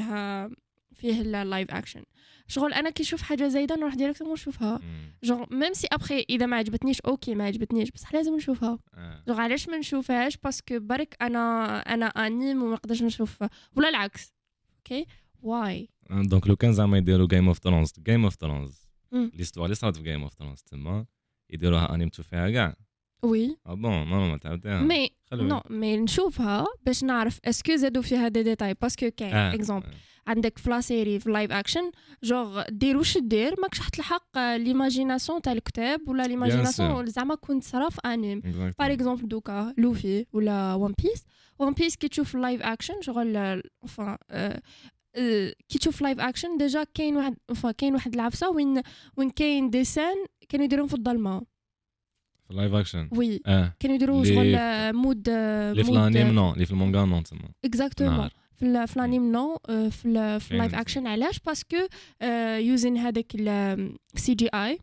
[0.93, 2.03] فيه ال live action
[2.47, 4.79] شغل أنا كي نشوف حاجة زايدة نروح directement نشوفها
[5.23, 8.79] genre même si après إذا ما عجبتنيش OK ما عجبتنيش بصح لازم نشوفها.
[9.27, 13.43] جونغ علاش ما نشوفهاش؟ parce que برك أنا أنا انيم وما نقدرش نشوف.
[13.75, 14.33] ولا العكس.
[14.77, 15.05] OK
[15.41, 18.89] واي donc لو كان زعما يديروا Game of Thrones Game of Thrones.
[19.11, 21.05] l'histoire اللي صارت في Game of Thrones تما.
[21.49, 22.75] يديروها انيمتو فيها كاع.
[23.23, 25.09] oui آه bon normal تعاوديها mais.
[25.33, 29.33] non mais نشوفها باش نعرف est-ce que زادوا فيها des détails parce que كاين.
[29.33, 29.53] آه.
[29.53, 29.87] exemple
[30.27, 31.91] عندك في la série في live action
[32.23, 37.89] genre دير واش دير ماكش راح تلحق l'imagination تاع الكتاب ولا l'imagination زعما كنت صرا
[37.89, 38.39] في anime.
[38.79, 41.23] par exemple دوكا لوفي ولا One Piece
[41.59, 43.99] One Piece كي تشوف live action شغل enfin
[44.31, 44.61] آه،
[45.15, 47.35] آه، كي تشوف live action déjà كاين واحد
[47.77, 48.81] كاين واحد العفسة وين
[49.17, 50.15] وين كاين des scènes
[50.49, 51.39] كانوا يديرون في الظلمه
[52.45, 53.37] في ال live action oui
[53.79, 57.05] كانوا يديروا لي- شغل آه، mode اللي في ال anime non اللي في ال manga
[57.05, 58.29] non تما exactement.
[58.59, 60.75] في في ال anime non آه، في ال live.
[60.75, 61.77] action علاش parce que
[62.57, 64.79] using هذاك السي جي اي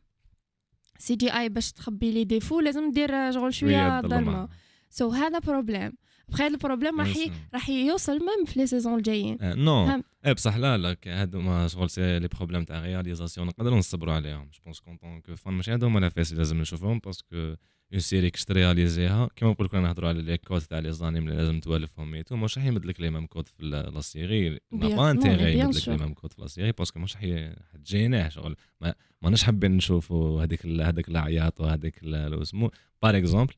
[0.99, 4.49] سي جي اي باش تخبي les défauts لازم دير شغل شوية ظلمه
[4.91, 5.93] so هذا problème
[6.29, 7.15] après هذا ال problème راح
[7.55, 9.39] راح يوصل même في les saisons الجايين.
[9.43, 10.05] non فهمت.
[10.27, 14.51] إيه بصح لا لا هادو ما شغل c'est les problèmes تاع réalisation نقدروا نصبروا عليهم.
[14.53, 17.55] je pense qu'en tant que fan ماشي هادو هما العفايس اللي لازم نشوفهم parce que
[17.93, 20.93] une série كش ت réaliser ها كيما نقول لك نهضروا على les codes تاع les
[20.93, 24.01] animes اللي لازم توالفهم et tout مش راح يمد لك les mêmes codes في la
[24.01, 24.51] série.
[24.51, 25.89] mais pas entier يمد لك.
[25.89, 27.53] les mêmes codes في la série parce que مش راح
[27.85, 28.57] تجيناه شغل.
[28.81, 32.71] ما ماناش حابين نشوفوا هذيك هذاك العياط وهذيك اسمو
[33.03, 33.55] بار اكزومبل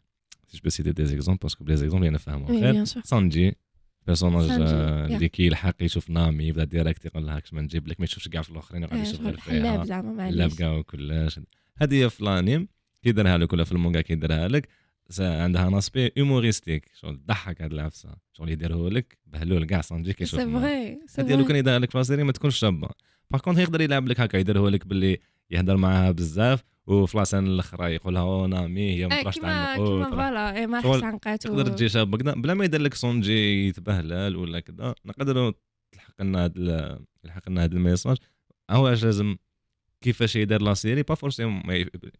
[0.46, 3.56] سي جو سيتي دي زيكزومبل باسكو بلي زيكزومبل أنا نفهمهم وي خير سانجي
[4.06, 4.50] بيرسوناج.
[5.12, 8.28] اللي كي يلحق يشوف نامي يبدا ديريكت يقول لها كش ما نجيب لك ما يشوفش
[8.28, 9.82] كاع في الاخرين يقعد يشوف غير فيها
[10.28, 11.40] اللبقه وكلش
[11.76, 12.68] هذه هي في الانيم
[13.02, 14.68] كي دارها لك ولا في المونغا كي دارها لك
[15.20, 20.46] عندها ناسبي هيوموريستيك شغل ضحك هاد العفسة شغل يديره لك بهلول كاع سانجي كيشوف سي.
[20.46, 22.88] فغي سي هذه لو كان يدير لك في السيري ما تكونش شابة.
[23.30, 25.18] باغ كونت يقدر يلعب لك هكا يديره لك باللي
[25.50, 29.76] يهدر معاها بزاف وفي لاسان الأخرى يقول لها أو نامي هي ما إيه، تروحش كيما
[29.76, 32.80] تعلق كيما فوالا إيه، ما شغل حس عنقات تقدر تجي شاب كذا بلا ما يدير
[32.80, 35.52] لك سونجي يتبهلل ولا كذا نقدروا
[35.92, 38.16] تلحق لنا هذا ال- يلحق لنا هذا الميساج.
[38.70, 39.36] هو اش لازم
[40.02, 41.02] كيفاش يدير لا سيري.
[41.02, 41.62] با فورسيمون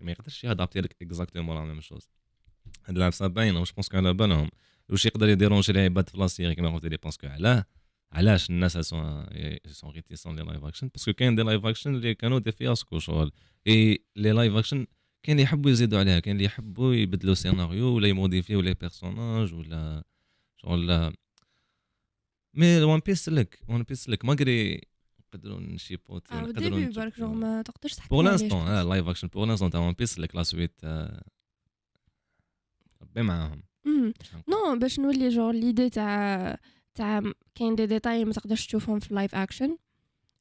[0.01, 2.09] ما يقدرش يادابتي لك اكزاكتومون لا ميم شوز
[2.85, 4.51] هاد العبسه باينة واش بونسكو على بالهم
[4.89, 7.65] واش يقدر يديرونجي العباد في لاسيري كيما قلت لي؟ بونسكو علاه
[8.13, 9.27] علاش الناس سون
[9.67, 13.33] سون ريتيسون لي لايف اكشن باسكو كاين دي لايف اكشن اللي كانوا دي فياسكو شغل.
[13.67, 14.87] اي لي لايف اكشن
[15.23, 16.21] كاين اللي يحبوا يزيدوا عليها.
[16.21, 20.05] كاين اللي يحبوا يبدلوا سيناريو ولا يموديفيو لي بيرسوناج ولا
[20.57, 21.13] شغل.
[22.55, 24.25] مي ون بيس لك ون بيس لك.
[24.25, 24.81] ماغري
[25.35, 28.83] نقدروا نشيبوت آه، نقدروا وديبي برك جو ما تقدرش تحكم بور لانستون آه.
[28.83, 31.23] لايف اكشن بور لانستون تاع ون بيس لك لا سويت آه،
[33.03, 33.63] ربي معاهم.
[34.49, 36.59] نو باش نولي جور ليدي تاع
[36.95, 37.23] تاع
[37.55, 39.77] كاين دي ديتاي ما تقدرش تشوفهم في ال live action.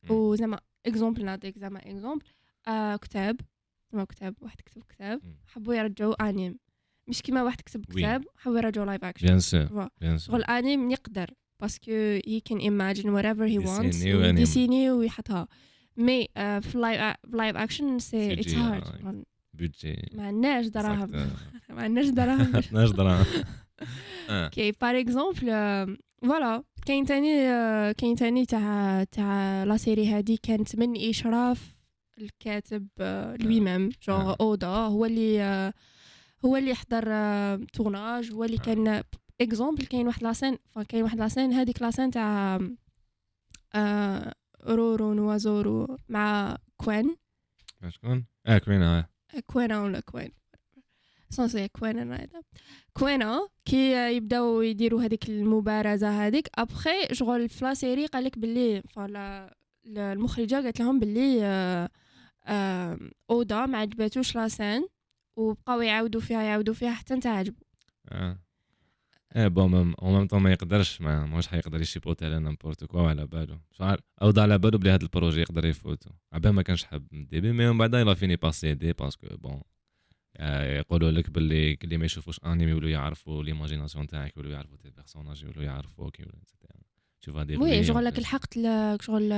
[0.10, 2.26] وزعما exemple نعطيك زعما exemple
[2.68, 3.40] آه كتاب
[3.92, 5.22] زعما كتاب واحد كتب كتاب.
[5.48, 6.60] حبوا يرجعوا انيم
[7.08, 7.86] مش كيما واحد كتب.
[7.86, 9.90] كتاب حبوا يرجعوا live action bien sûr.
[10.02, 11.30] bien sûr شغل انيم يقدر
[11.62, 11.92] parce que
[12.28, 14.36] هي كان imagine whatever he wants يديسيني وانيم.
[14.36, 15.48] ويديسيني ويحطها
[15.98, 16.72] mais في
[17.34, 18.54] live action c'est it's.
[18.56, 21.12] hard budget ما عندناش دراهم.
[21.70, 23.26] ما عندناش دراهم باش ناش دراهم
[24.30, 25.40] آه أوكي باغ اكزومبل
[26.22, 27.34] فوالا كاين تاني
[27.94, 31.76] كاين تاني تاع تاع لا سيري هادي كانت من اشراف
[32.22, 32.88] الكاتب
[33.42, 34.36] لوي ميم جونغ.
[34.42, 35.74] اودا هو اللي
[36.46, 37.04] هو اللي حضر
[37.74, 38.58] تورناج هو اللي.
[38.58, 39.04] كان
[39.42, 40.58] اكزومبل كاين واحد لاسين
[40.90, 42.60] كاين واحد لاسين هذيك لاسين تاع
[43.76, 47.16] آه، رورو نوازورو مع كوين
[47.90, 49.08] شكون؟ آه كوين آه.
[49.46, 50.32] كوينة ولا كوين
[51.30, 52.42] سونسي كوينة هذا
[52.94, 59.56] كوينة كي يبداو يديروا هذيك المبارزة هذيك ابخي شغل في لا سيري قالك باللي فلا
[59.86, 61.90] المخرجة قالت لهم باللي آه،
[62.46, 63.00] آه،
[63.30, 64.88] أودا ما عجباتوش لاسين
[65.36, 67.64] وبقاو يعاودوا فيها يعاودوا فيها حتى انت عجبو.
[69.36, 73.60] إيه بون اون ميم ما يقدرش ما ماهوش حيقدر يشيبوتي على نامبورت كوا على بالو.
[73.72, 76.10] مش عارف أو على بالو بلي هذا البروجي يقدر يفوتو.
[76.34, 79.62] عباه ما كانش حاب من الديبي مي من بعد يلا فيني باسي دي باسكو بون
[80.38, 84.90] آه، يقولوا لك باللي اللي ما يشوفوش انمي يولوا يعرفوا ليماجيناسيون تاعك يولوا يعرفوا تي
[84.90, 86.34] بيرسوناج يولوا يعرفوا كي ولا
[87.22, 89.30] تشوف هذه وي شغل لك لحقت ل- شغل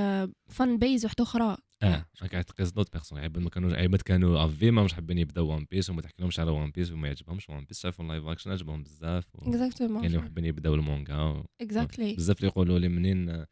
[0.48, 1.56] فن بيز واحدة أخرى.
[1.84, 5.52] آه قاعد تقيس دوت بيرسون عيب ما كانوا عيب كانوا افي ما مش حابين يبداو
[5.54, 8.50] ون بيس وما تحكي لهمش على ون بيس وما يعجبهمش ون بيس شافوا لايف اكشن
[8.50, 12.88] عجبهم بزاف و- كاين اللي اكزاكتومون حابين يبداو المونغا و- اكزاكتلي بزاف اللي يقولوا لي
[12.88, 13.44] منين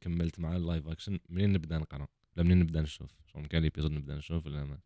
[0.00, 4.14] كملت مع اللايف اكشن منين نبدأ نقرأ؟ ولا منين نبدأ نشوف؟ شغل كان ليبيزود نبدأ
[4.14, 4.78] نشوف ولا ما؟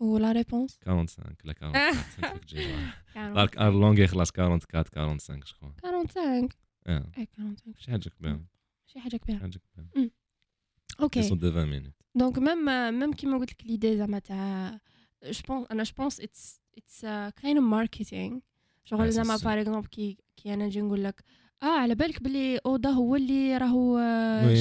[0.00, 2.66] ولا ريبونس 45 لا 44 تجي
[3.14, 6.48] دارك ار لونغ يخلص 44 45 شكون 45
[6.86, 8.40] آه اي 45 شي حاجة كبيره
[8.86, 9.38] شي حاجة كبيره
[11.00, 12.64] أوكي يصد 20 مينوت دونك ميم
[12.98, 14.78] ميم كيما قلت لك ليدي زعما تاع
[15.24, 17.00] جو بونس أنا جو بونس اتس اتس
[17.42, 18.38] كاين ماركتينغ
[18.84, 21.24] شغل زعما باغ اكزومبل كي كي أنا نجي نقول لك
[21.62, 23.98] آه على بالك بلي Oda هو اللي راهو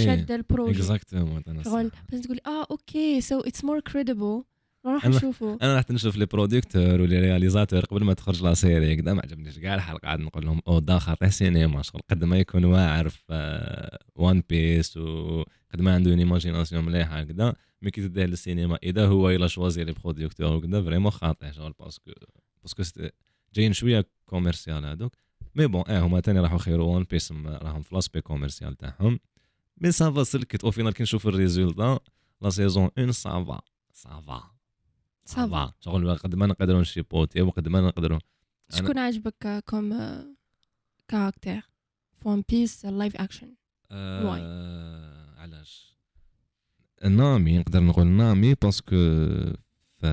[0.05, 1.91] شاد ال projet exactement شغل.
[2.13, 4.43] بس تقول آه okay so it's more credible
[4.85, 8.53] نروح أنا- نشوفو أنا رحت نشوف les producteurs و les réalisateurs قبل ما تخرج la
[8.53, 8.95] série.
[8.95, 9.59] كذا ما عجبنيش.
[9.59, 14.43] كاع الحلقة قاعد نقول لهم Oda خاطي سينما شغل قد ما يكون واعر في One
[14.49, 17.23] Piece وقد ما عنده imagination مليحة.
[17.23, 18.77] كذا mais كي تديه للسينما.
[18.83, 22.11] إذا هو il a choisi les producteurs وكذا vraiment خاطي شغل parce que
[22.63, 22.83] parce que
[23.53, 25.15] جايين شوية commercial هذوك.
[25.55, 29.19] mais bon آه هما تاني راحوا خيروا One Piece راهم في l'aspect commercial تاعهم.
[29.77, 31.99] mais ça va سلكت au final كي نشوف الريزولتا
[32.41, 33.59] لا سيزون 1 سافا
[33.91, 34.43] سافا
[35.27, 38.19] صافا شغل قد ما نقدروا نشيبوتي وقد ما نقدروا
[38.69, 39.89] شكون عجبك comme
[41.07, 41.61] caractère
[42.17, 43.55] في One Piece live action
[43.91, 45.97] آه علاش؟
[47.03, 48.95] نامي نقدر نقول نامي parce que
[49.95, 50.05] ف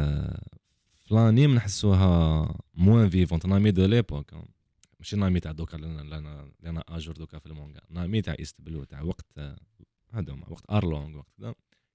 [1.05, 4.35] في لانيم نحسوها موان فيفونت نامي دو ليبوك
[4.98, 9.03] ماشي نامي تاع دوكا لأن لأن أجور دوكا في المونغا نامي تاع ايست بلو تاع
[9.03, 9.57] وقت آه،
[10.11, 11.55] هذوما وقت ارلونغ وقت كذا.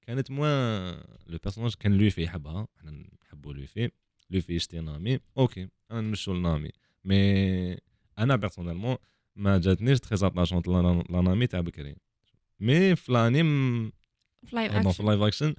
[0.10, 2.92] كانت موان لو بيرسوناج كان لوفي يحبها إحنا
[3.26, 3.92] نحبوا لوفي.
[4.30, 5.20] لوفي يشتي نامي.
[5.38, 6.72] أوكي أنا نمشوا لنامي.
[7.06, 7.78] مي
[8.20, 8.98] أنا بيرسونيلمون
[9.36, 11.96] ما جاتنيش تري اتاشونت لانامي تاع بكري.
[12.60, 13.92] مي في الانيم
[14.46, 15.56] في لايف بون في اكشن اللايف اكشن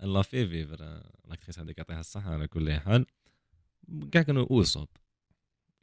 [0.00, 3.06] لا في فيفر لاكتريس هذيك يعطيها الصحة على كل حال
[4.12, 4.88] كاع كانوا اوسوب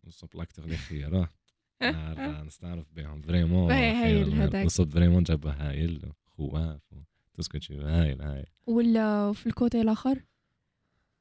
[0.05, 1.33] اوسوب لاكتور اللي خيره
[2.43, 3.21] نستعرف بهم.
[3.21, 4.55] فريمون باهي هايل هذاك.
[4.55, 6.11] اوسوب فريمون جابه هايل.
[6.39, 6.81] خواف
[7.33, 10.23] توسكو تشوف هايل هايل ولا في الكوتي الآخر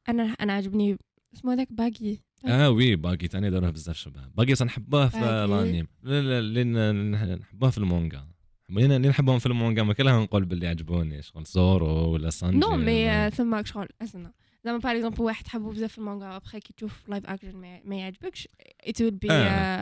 [0.08, 0.98] أنا أنا عجبني
[1.34, 2.16] اسمه هذاك باقي.
[2.46, 3.28] آه وي باقي.
[3.28, 5.18] تاني داروه بزاف شبه باقي صح نحبوه في.
[5.18, 8.28] الانيم لا لا لأن نحبوه في المونغا.
[8.68, 11.22] لأن اللي نحبهم في المونغا ما كلها نقول باللي عجبوني.
[11.22, 14.32] شغل زورو ولا سانجي نو مي آه، ثماك شغل اسنا
[14.68, 18.48] زعما باغ اكزومبل واحد حبو بزاف في المانجا ابخي كي تشوف لايف اكشن ما يعجبكش
[18.86, 19.28] ات ويل بي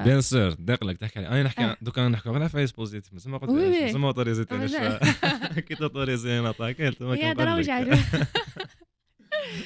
[0.05, 1.29] بيان سور داق لك تحكي علي.
[1.29, 1.77] أنا نحكي آه.
[1.83, 3.89] دوكا نحكوا غير فايس بوزيتيف بس ما قلت وي وي.
[3.89, 4.99] بس ما اوتوريزيتي مازال.
[5.69, 7.99] كي توتوريزي أنا طاكلت ما يا كنقول درا واش لك عجبك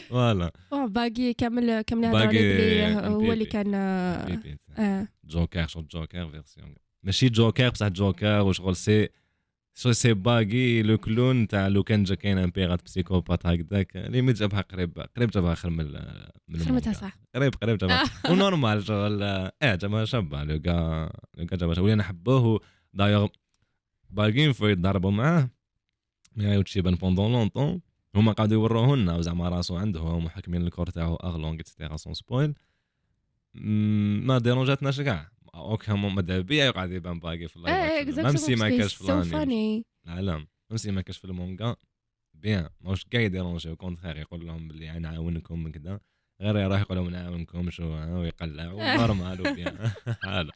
[0.09, 3.33] فوالا أوه، باقي كامل كامل بلي هو.
[3.33, 3.71] اللي كان
[5.25, 9.09] جوكر شغل جوكر فيرسيون ماشي جوكر بصح جوكر وشغل سي
[9.81, 14.37] شغل سي باقي لو كلون تاع لو كان جا كاين ان بيغات بسيكوبات هكذاك ليميت
[14.37, 15.93] جابها قريب قريب جابها خير من
[16.49, 16.93] من خرمتها.
[16.93, 21.97] صح قريب قريب جابها ونورمال شغل آه جابها شابه لو كا لو كا جابها ولينا
[21.97, 22.61] نحبوه
[22.95, 23.29] دايوغ
[24.11, 25.51] باقيين في يضربوا معاه
[26.37, 27.81] ما يعاودش يبان بوندون لونطون
[28.15, 32.55] هما قاعدوا يوروه لنا وزعما راسو عندهم وحاكمين الكور تاعو اغلونغ اكسيتيرا سون سبويل
[34.25, 38.69] ما ديرونجاتناش كاع أوكي هما ماذا بيا يقعد يبان باقي في اللايف ميم سي ما
[38.69, 41.77] كاش في سو الانمي فاني لا لا ميم سي ما كاش في المونغا
[42.35, 46.01] بيان ماهوش كاع يديرونجي كونتخير يقول لهم بلي نعاونكم كذا
[46.41, 47.85] غير يروح يقول لهم نعاونكم شو
[48.19, 49.91] ويقلع ونورمال وبيان.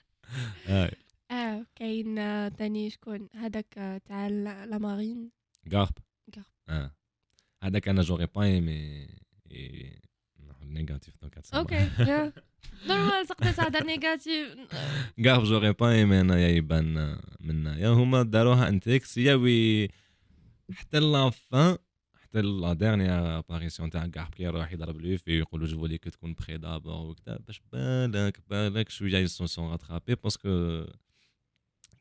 [0.66, 0.90] هاي.
[1.30, 2.14] آه كاين
[2.56, 5.30] تاني شكون؟ هذاك آه، تاع لا لا مارين
[5.72, 5.88] غارب
[6.36, 6.46] غارب.
[6.68, 6.90] آه.
[7.62, 9.08] هذاك أنا جوري با ايمي
[10.62, 11.88] négatif donc OK
[12.88, 14.48] normal تقدر تهضر négatif
[15.26, 19.88] غارب j'aurais pas انايا يبان منايا هما داروها انتكس يا وي
[20.72, 21.76] حتى la fin
[22.22, 26.34] حتى la dernière apparition تاع غارب كي يروح يضرب لوفي يقولوا je voulais que تكون
[26.34, 30.48] prêt d'abord وكذا باش بالك بالك شوية il se sent rattrapé parce que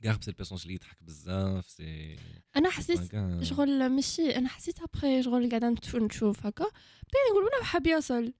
[0.05, 2.17] غارب c'est ال personnage اللي يضحك بزاف سي
[2.55, 6.65] أنا حسيت شغل ماشي أنا حسيت ابخي شغل قاعدة نشوف هكا
[7.13, 8.33] بين نقول وين حاب يوصل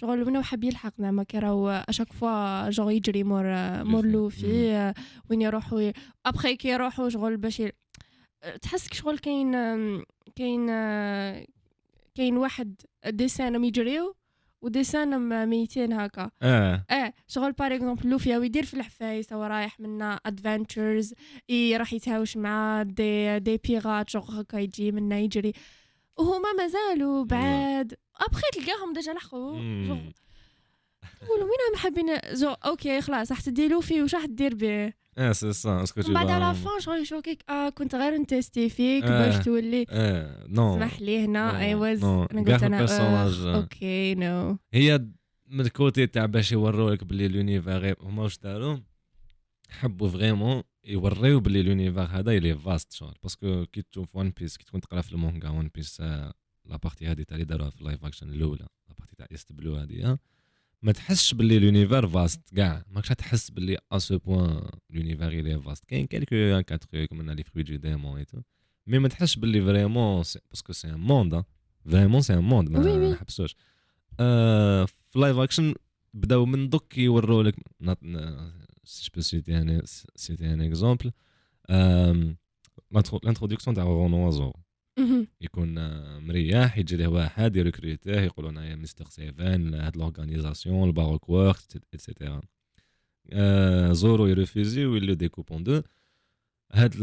[0.00, 3.44] شغل وين حاب يلحق زعما كي راهو اشاك فوا جوغ يجري مور
[3.84, 4.94] مور لوفي.
[5.30, 5.90] وين يروحوا
[6.26, 7.72] ابخي كي يروحوا شغل باش ي-
[8.62, 9.52] تحس شغل كاين
[10.36, 10.66] كاين
[12.14, 12.74] كاين واحد
[13.06, 14.14] ديسانهم يجريو
[14.62, 16.30] وديسانهم ميتين هكا.
[16.42, 16.84] آه.
[16.90, 21.14] آه شغل باغ اكزومبل لوفي هو يدير في الحفايس هو رايح منا ادفنتشرز
[21.50, 25.52] راح يتهاوش مع دي دي بيغات شغل هكا يجي منا يجري.
[26.18, 27.94] وهما مازالوا بعاد.
[28.20, 29.56] ابخي تلقاهم ديجا لحقوا.
[31.22, 35.52] يقولوا وين حابين زو أوكي خلاص راح تدي لوفي وش راح دير به آه سي
[35.52, 39.26] سا اسكو من بعد على فان شغل يشوكيك آه كنت غير نتيستي فيك آه.
[39.26, 42.04] باش تولي آه نو اسمح لي هنا اي واز.
[42.04, 43.56] أنا قلت أنا آه،.
[43.56, 45.06] أوكي نو هي
[45.46, 48.78] من الكوتي تاع باش يوروك بلي لونيفير هما واش داروا
[49.70, 54.30] حبوا vraiment يوريو بلي l'univers هذا il est vaste شغل parce que كي تشوف ون
[54.30, 56.02] بيس كي تكون تقرا في المونغا ون بيس
[56.70, 59.52] la partie هذه تاع اللي داروها في ال live action الأولى la partie تاع ايست
[59.52, 60.18] بلو هذه
[60.82, 65.70] ما تحسش باللي l'univers vaste كاع ماكش تحس باللي à ce point l'univers il est
[65.70, 68.38] vaste كاين quelques-uns quelques trucs من les fruits du démon et tout
[68.86, 71.44] mais ما تحسش باللي vraiment parce que c'est un monde
[71.90, 72.68] vraiment c'est un monde.
[72.70, 72.78] ما
[73.12, 73.54] نحبسوش.
[74.20, 75.74] آه، في live action
[76.14, 77.54] بداو من دوك يوروا لك
[78.84, 79.82] si je peux citer un
[80.16, 81.12] citer un exemple
[83.74, 84.69] تاع رونوا زورو مهم.
[85.40, 91.56] يكون آه، مريح يجي له واحد يريكروتيه يقولوا أنا مستر سيفن هاد l'organisation الباروك وورك
[91.94, 92.42] et cetera
[93.92, 95.82] زورو يرفوزي و il le découpe en deux.
[96.72, 97.02] هاد.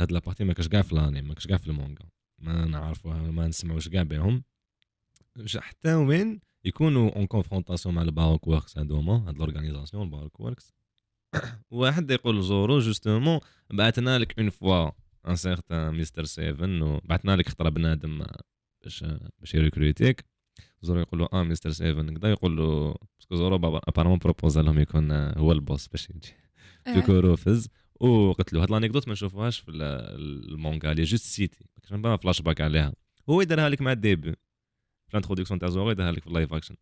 [0.00, 2.08] هاد la partie ما كاش كاع في ال animé ما كاش كاع في المونغا.
[2.38, 4.42] ما نعرفوها ما نسمعوش كاع بهم.
[5.56, 10.74] حتى وين يكونوا en confrontation مع الباروك ووركس هادوما هاد l'organisation الباروك ووركس
[11.70, 13.40] واحد يقول زورو justement
[13.70, 14.90] بعثنا لك une fois
[15.28, 18.24] un certain مستر سيفن وبعثنا لك خطرة بنادم
[18.82, 19.04] باش
[19.38, 20.24] باش يريكروتيك
[20.82, 22.28] زورو يقول له آه مستر سيفن كدا.
[22.28, 23.56] يقول له parce que زورو
[23.88, 26.34] apparemment بروبوزا لهم يكون آه، هو ال boss باش يجي.
[26.86, 26.94] آه.
[26.94, 27.68] دوكو فز
[28.00, 29.82] وقلت له هاد l'anecdote ما نشوفوهاش في ال-
[30.52, 32.92] المونغا اللي juste cité كاش با فلاش باك عليها.
[33.30, 34.32] هو يديرها لك مع ال début.
[35.08, 36.76] في ال introduction تاع زورو يديرها لك في ال live action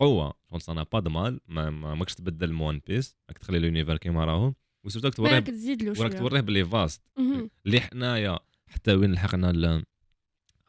[0.00, 0.34] قوة.
[0.50, 3.96] شغل ça n'a pas de mal ما ما- ماكش تبدل مون بيس راك تخلي l'univers
[3.96, 4.54] كيما راهو.
[4.88, 7.02] و surtout راك توريه تزيد له وراك توريه بلي vaste.
[7.66, 9.84] اللي حنايا حتى وين لحقنا ل...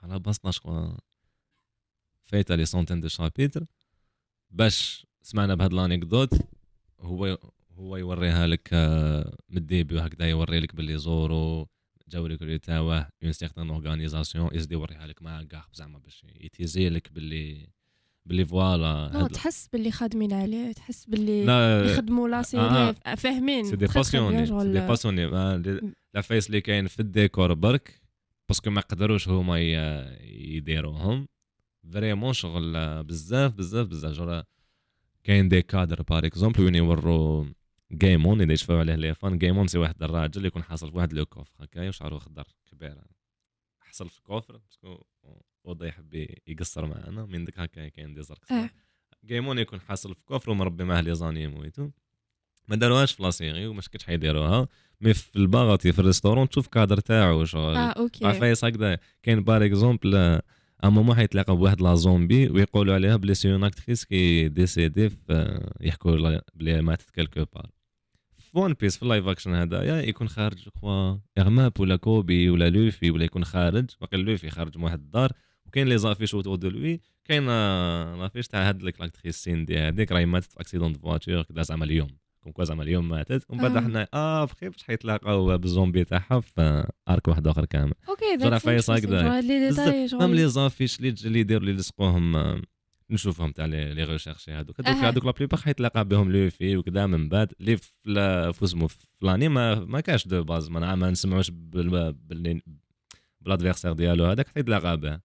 [0.04, 0.98] على بسطنا شكون
[2.26, 3.66] فايته les centaines de chapitres.
[4.52, 6.34] باش سمعنا بهاد l'anecdote
[7.00, 7.38] هو
[7.72, 11.68] هو يوريها لك آه، من ال début هكذا يوري لك باللي زورو
[12.08, 17.12] جاو ريكولي تاعه une certaine organisation يزيد يوريها لك مع كاع زعما باش يتيزي لك
[17.14, 17.68] باللي
[18.30, 21.46] باللي voilà تحس باللي خادمين عليه تحس باللي
[21.92, 22.42] يخدموا لا آه.
[22.42, 23.64] série فاهمين.
[23.64, 25.26] c'est des passionnés c'est des passionnés.
[25.26, 25.56] آه،
[26.14, 28.02] العفايس اللي كاين في الديكور برك
[28.50, 29.60] parce que ما قدروش هما
[30.22, 31.28] يديروهم.
[31.94, 34.14] vraiment شغل آه، بزاف بزاف بزاف.
[34.14, 34.44] شغل
[35.24, 37.46] كاين des cadres par exemple وين يوروا
[37.92, 41.26] جيمون إذا يشفاو عليه les fans جيمون c'est واحد الراجل يكون حاصل في واحد le
[41.26, 42.98] coffre هكايا وشعره خضر كبير.
[43.80, 45.04] حصل في coffre parce que
[45.64, 48.70] وضع يحب يقصر معنا من ديك هكا كاين دي زرق آه.
[49.26, 51.90] جيمون يكون حاصل في coffre ومربي معاه les animaux et tout
[52.68, 54.68] ما داروهاش في la série وما شكتش حيديروها
[55.02, 58.26] mais في الباغاتي في ال restaurant تشوف كادر تاعو شغل آه OK.
[58.26, 60.16] عفايس هكذا كاين par exemple
[60.84, 65.10] un moment حيتلاقاو بواحد la zombie ويقولوا عليها بلي c'est une actrice qui est décédée
[65.10, 67.70] في يحكوا بلي ماتت quelque part.
[68.54, 73.26] ون بيس في اللايف اكشن هذايا يكون خارج كوا اغماب ولا كوبي ولا لوفي ولا
[73.26, 73.86] يكون خارج.
[74.02, 75.32] باقي لوفي خارج من واحد الدار.
[75.70, 77.46] وكاين لي زافيش اوتور دو لوي كاين
[78.20, 82.10] لافيش تاع هاد لاكتريس سيندي هذيك راهي ماتت في اكسيدون دو فواتور كدا زعما اليوم
[82.44, 83.82] كون كوا زعما اليوم ماتت ومن بعد آه.
[83.82, 88.90] حنا آه بخير باش حيتلاقاو بالزومبي تاعها في ارك واحد اخر كامل أوكي زرع فايص
[88.90, 89.38] هكذا.
[89.38, 92.62] هاد لي زافيش اللي اللي يديروا اللي يلصقوهم آه،
[93.10, 95.04] نشوفهم تاع لي ريشيرشي هذوك هذوك.
[95.04, 100.00] هذوك لا بليبار حيتلاقى بهم لوفي وكذا من بعد اللي لا- في الاني ما ما
[100.00, 102.62] كاش دو باز ما, ما نسمعوش بال بال
[103.42, 105.20] بالادفيرسير ديالو هذاك حيتلاقى به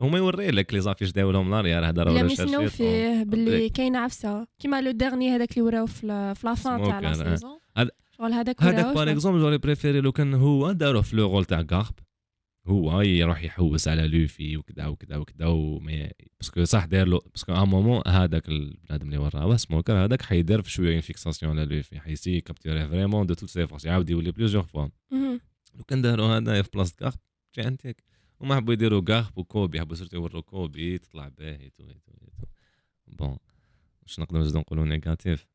[0.00, 3.98] هما يوري لك لي زافيش داولهم لاريال هذا راه لا ريشيرشي ميسناو فيه باللي كاينة
[3.98, 4.46] عفسة.
[4.58, 7.12] كيما لو ديرني هذاك اللي وراو في لا- لافان تاع لا آه.
[7.12, 7.58] سيزون
[8.18, 11.64] شغل هذاك هذاك شغل- اكزومبل جوري بريفيري لو كان هو داروه في لو رول تاع
[11.72, 11.94] غارب
[12.66, 17.64] هو يروح يحوس على لوفي وكذا وكذا وكذا وما باسكو صح داير له باسكو ا
[17.64, 22.88] مومون هذاك البنادم اللي وراه سموكر هذاك حيدير في شوية فيكساسيون على لوفي حيسي كابتوري
[22.88, 24.86] فريمون دو توت سي فورس يعاود يولي بليزيور فوا.
[25.74, 27.14] لو كان داروا هذا في بلاصه غارب
[27.54, 28.04] جي انتيك
[28.40, 32.46] وما حبوا يديروا غارب وكوبي حبوا surtout يوروا كوبي تطلع باهي tout tout tout
[33.06, 33.38] bon
[34.02, 35.46] واش نقدر نزيد نقولوا négatif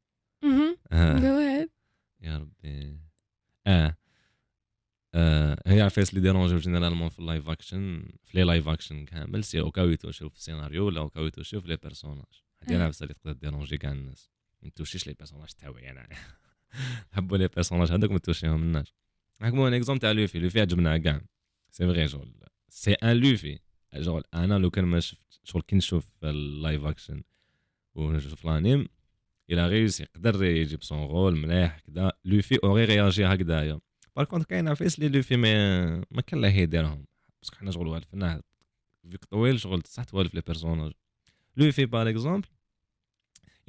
[0.92, 1.70] ahead.
[2.22, 3.00] يا ربي.
[3.68, 3.98] آه.
[5.14, 5.62] آه.
[5.68, 9.60] هي عفايس اللي ديرونجيو généralement في ال live action في les live action كامل c'est
[9.60, 12.74] au cas où يتوشيو في السيناريو ولا au cas où يتوشيو في les personnages هادي
[12.74, 12.78] آه.
[12.78, 14.30] العفسه اللي تقدر ديرونجي كاع الناس.
[14.62, 16.16] ما توشيش les personnages تاعو يعني.
[17.14, 18.94] نحبوا les personnages هذوك ما توشيهم الناس.
[19.42, 20.40] نحكموا un exemple تاع لوفي.
[20.40, 21.22] لوفي عجبنا كاع.
[21.72, 22.36] c'est vrai شغل
[22.70, 23.60] c'est un لوفي.
[24.02, 27.24] شغل أنا لو كان ما شفت شغل كي نشوف ال live action
[27.96, 28.88] ونشوف ال anime
[29.50, 33.80] il a réussi يقدر يجيب son rôle مليح كذا لوفي أوري رياجي هكذايا
[34.16, 37.06] par contre كاين عفايس اللي لوفي ما ما كان له يديرهم
[37.42, 38.42] parce que حنا شغل والفنا
[39.12, 40.92] فيك طويل شغل صح توالف les personnages
[41.58, 42.48] لوفي par exemple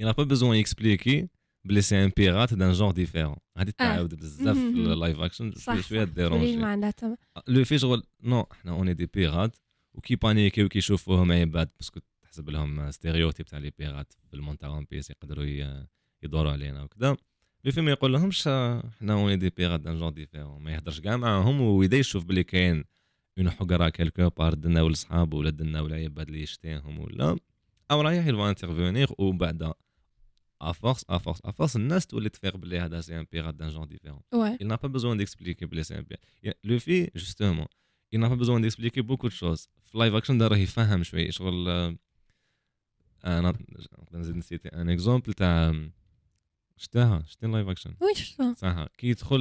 [0.00, 1.28] il n'a pas besoin ي expliquer
[1.66, 3.36] بلي c'est un pirate d'un genre différent.
[3.56, 4.62] هادي تعاود بزاف في.
[4.62, 5.52] ال live action
[5.82, 6.04] شوية.
[6.04, 6.64] dérangé.
[6.64, 7.14] عندها تم
[7.48, 9.56] لوفي شغل non حنا on est des pirates
[9.94, 14.68] وكي paniqué وكي يشوفوهم عباد parce que تحسب لهم stéréotype تاع les pirates في المونتا
[14.68, 15.44] ون بيس يقدروا
[16.22, 17.16] يدوروا علينا وكذا.
[17.64, 20.62] لوفي ما يقول لهمش آه، حنا on est des pirates d'un genre différent.
[20.62, 22.84] ما يهدرش كاع معاهم ويدا يشوف بلي كاين
[23.38, 27.36] une حقرة quelque part دنا ولا صحابه ولا دنا ولا عباد اللي يشتيهم ولا
[27.90, 29.72] أو رايح il va intervenir وبعد
[30.60, 33.68] à force à force à force الناس تولي تفيق بلي هذا c'est un pirate d'un
[33.68, 34.56] genre différent Ouais.
[34.62, 37.66] Il n'a pas besoin d'expliquer بلي c'est bien لوفي justement
[38.14, 39.68] il n'a pas besoin d'expliquer beaucoup de choses.
[39.84, 41.96] في live action داره يفهم شوي شغل آه،
[43.24, 43.40] أنا
[43.98, 45.74] نقدر نزيد نسيت un exemple تاع
[46.76, 49.40] شتاها شتي live action oui شفتها صح كي يدخل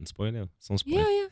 [0.00, 1.30] ن spoiler sans يا spoil يا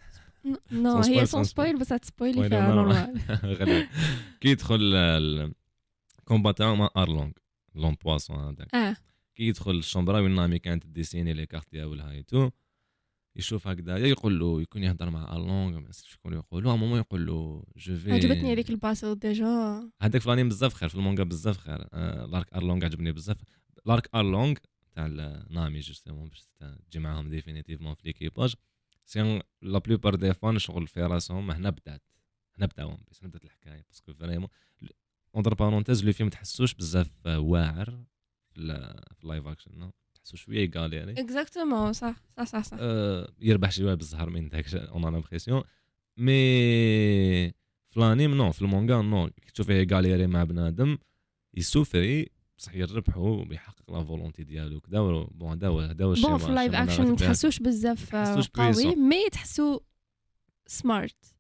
[0.72, 2.74] non Sans هي spoil, sans sans spoil بس هت spoiler Spoiler فيها normal.
[2.74, 3.20] normal
[3.56, 3.88] غالي
[4.40, 7.30] كي يدخل ال combat تاعو مع ارلونغ
[7.74, 8.96] l'homme poisson هذاك آه
[9.34, 12.50] كي يدخل ال chambre وين نامي كانت dessiner les cartes ديالها et tout
[13.36, 17.26] يشوف هكذا يقول له يكون يهضر مع ارلونغ ما نسيتش شكون يقول له moment يقول
[17.26, 21.58] له جو في عجبتني هذيك الباسو déjà هذاك في الانيم بزاف خير في المونغا بزاف
[21.58, 23.36] خير آه، l'arc ارلونغ عجبني بزاف.
[23.86, 24.54] l'arc ارلونغ
[24.92, 25.06] تاع
[25.50, 26.46] نامي justement باش
[26.88, 28.54] تجي معاهم définitivement في l'équipage
[29.04, 32.02] c'est la plupart des fans شغل في راسهم هنا بدات.
[32.58, 34.48] هنا بدا ون بيس هنا بدات الحكاية parce que vraiment
[35.34, 37.84] entre parenthèses le film تحسوش بزاف واعر
[38.50, 42.76] في ال- في ال live action تحسو شوية ي galérer exactement صح صح صح صح.
[42.80, 45.62] آه، يربح شوية بالزهر من داك on a l'impression
[46.16, 46.34] mais
[47.90, 50.98] في ال anime non في ال manga non كي تشوفيه galérer مع بنادم
[51.54, 52.28] ي souffrir
[52.58, 56.44] بصح يربحو بيحقق la volonté ديالو كدا bon هذا هو هذا هو الشيء bon في
[56.50, 58.14] ال live action ما تحسوش بزاف
[58.86, 58.96] قوي.
[58.96, 59.80] mais تحسو
[60.66, 61.34] smart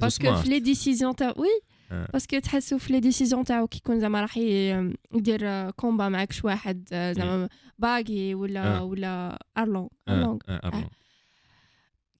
[0.00, 1.60] parce que في les décisions تاع وي.
[1.90, 6.32] parce que تحسو في les décisions تاعو كي يكون زعما راح يدير آه، combat معك
[6.32, 8.84] شي واحد آه، زعما باغي ولا آه.
[8.84, 10.38] ولا أرلونغ أرلونغ.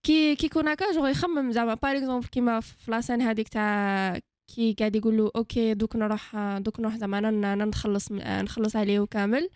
[0.02, 1.74] كي كي يكون هكا جو يخمم زعما.
[1.74, 4.18] par exemple كيما في la scène هذيك تاع
[4.54, 9.48] كي قاعد يقول له ok دوك نروح دوك نروح زعما أنا نخلص نخلص عليه كامل.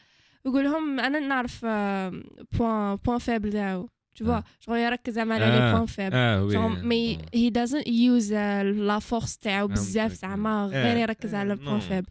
[0.46, 1.64] يقول لهم أنا نعرف
[2.52, 3.88] point point faible تاعو.
[4.18, 5.72] Tu vois زعما على لي آه.
[5.72, 8.32] point faible آه oui genre mais he doesn't use
[8.80, 10.12] la force تاعو بزاف.
[10.12, 11.56] زعما غير يركز على.
[11.56, 12.06] point faible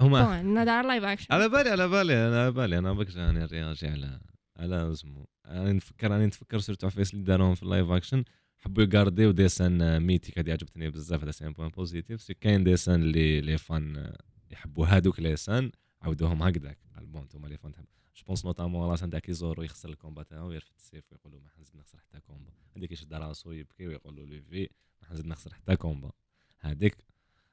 [0.00, 3.44] هما bon هذا live action على بالي على بالي أنا على بالي أنا باك راني
[3.44, 4.20] réagi على
[4.56, 8.24] على اسمه أنا نفكر راني نتفكر surtout عفايس اللي داروهم في ال live action
[8.58, 12.64] حبوا يغارديو des scènes mythiques هذه عجبتني بزاف هذا c'est un point positif c'est كاين
[12.64, 14.12] des scènes اللي les fans
[14.50, 15.70] يحبوا هادوك les scènes
[16.02, 17.84] عاودوهم هكذاك bon انتوما les fans تحب
[18.18, 21.32] je pense notamment la scène تاع كي زورو يخسر ال combat تاعو يرفد السيف ويقول
[21.32, 24.68] له ما حنزيد نخسر حتى combat هذيك يشد راسو يبكي ويقول له لوفي
[25.02, 26.12] ما حنزيد نخسر حتى combat
[26.58, 26.96] هذيك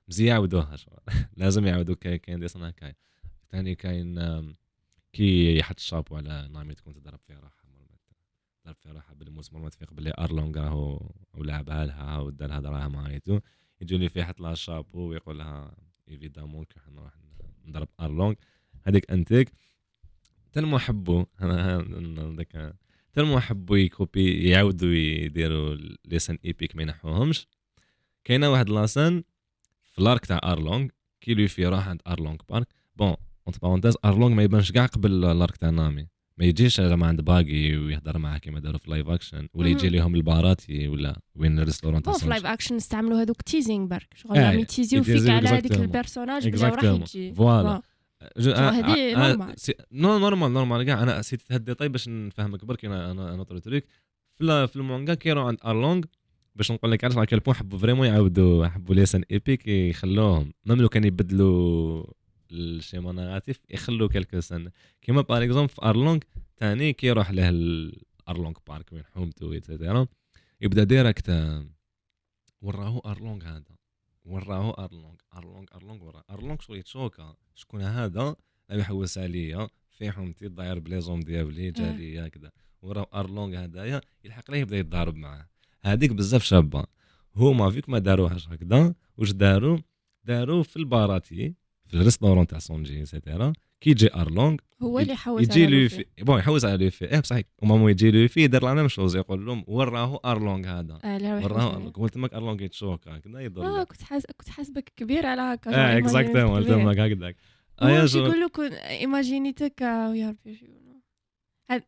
[0.08, 0.78] مزيان يعاودوها
[1.38, 2.94] لازم يعاودوا كاين كاين des scènes كاين
[3.52, 4.56] ثاني كاين
[5.14, 7.66] كي يحط الشابو على نامي تكون تضرب فيه راحه
[8.64, 13.11] تضرب فيه راحه بالموس مرمت تفيق باللي ارلونغ راهو ولعبها لها ودار لها دراهم et
[13.11, 13.40] tout
[13.82, 15.76] يجوا لي يحط لها الشابو ويقول لها
[16.10, 17.14] évidemment كي نروح
[17.66, 18.34] نضرب ارلونغ
[18.84, 19.52] هذيك انتيك
[20.56, 22.76] tellement حبوا هذاك
[23.14, 27.48] tellement حبوا ي copier يعاودوا يديروا les scènes épiques ما ينحوهمش
[28.24, 29.24] كاينة واحد la scène
[29.92, 30.88] في ال arc تاع أرلونغ
[31.22, 33.16] كي لوفي راح عند أرلونغ بارك bon
[33.48, 37.22] entre parenthèses أرلونغ ما يبانش كاع قبل ال arc تاع نامي ما يجيش زعما عند
[37.22, 39.90] باغي ويهضر معاه كيما داروا في live action ولا يجي.
[39.90, 42.28] لهم الباراتي ولا وين bon في.
[42.28, 45.72] live اكشن استعملوا هذوك تيزينغ برك شغل يعني يتيزيو فيك يتيزيو على هذيك.
[45.72, 46.84] البيرسوناج بلا راح.
[46.84, 47.82] يجي فوالا
[48.38, 49.56] جو- شو هذه نورمال.
[49.92, 50.84] نو نورمال نورمال.
[50.84, 52.66] كاع أنا سيت هاد الديتاي باش نفهمك.
[52.66, 53.86] برك أنا أنا طريت لك
[54.38, 56.04] في في المانجا كيرو عند ارلونغ
[56.56, 60.54] باش نقول لك علاش على كل بوان حبوا فريمون يعاودوا حبوا ليسن إيبيك يخلوهم.
[60.66, 62.06] ميم لو كان يبدلوا
[62.52, 64.72] الشيما نيجاتيف يخلوا كلكو سنه
[65.02, 66.20] كيما بار اكزومبل في ارلونغ
[66.58, 70.08] ثاني كي يروح له الارلونغ بارك وين حومته ايتترا
[70.62, 71.66] يبدأ ديريكت آه،
[72.62, 73.64] وراهو ارلونغ هذا.
[74.26, 76.24] وراهو أرلونغ أرلونغ أرلونغ وراه.
[76.30, 78.36] أرلونغ شغل يتشوكا شكون هذا؟
[78.70, 79.68] لا يحوس عليا.
[79.92, 81.92] في حومتي داير بليزوم ديابلي جا.
[81.92, 82.52] ليا كذا
[82.82, 85.48] وراه أرلونغ هذايا يلحق ليه يبدأ يتضارب معاه.
[85.82, 86.86] هذيك بزاف شابة.
[87.36, 88.96] هما فيك ما داروهاش هكذا.
[89.18, 89.78] واش داروا؟
[90.24, 91.56] داروا في الباراتي
[91.88, 93.54] في الريستورون تاع سونجي سيتيرا
[93.86, 96.06] كي يجي أرلونغ هو اللي حوس يجي على لوفي.
[96.22, 97.06] بون يحوس على لوفي.
[97.06, 101.00] إيه بصح ومامو يجي لوفي يدير لا ميم شوز يقول لهم وراهو أرلونغ هذا.
[101.04, 101.76] آه يحوس وراهو عليه.
[101.76, 105.98] ارلونغ قلت لك أرلونغ يتشوك هكذا آه كنت حاس كنت حاسبك كبير على هكا آه
[105.98, 107.36] exactement قلت لك هكذاك
[107.82, 110.66] يقول لك إيماجينيتك يا ربي chose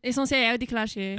[0.04, 1.16] essentielle يعاود يكلاشي.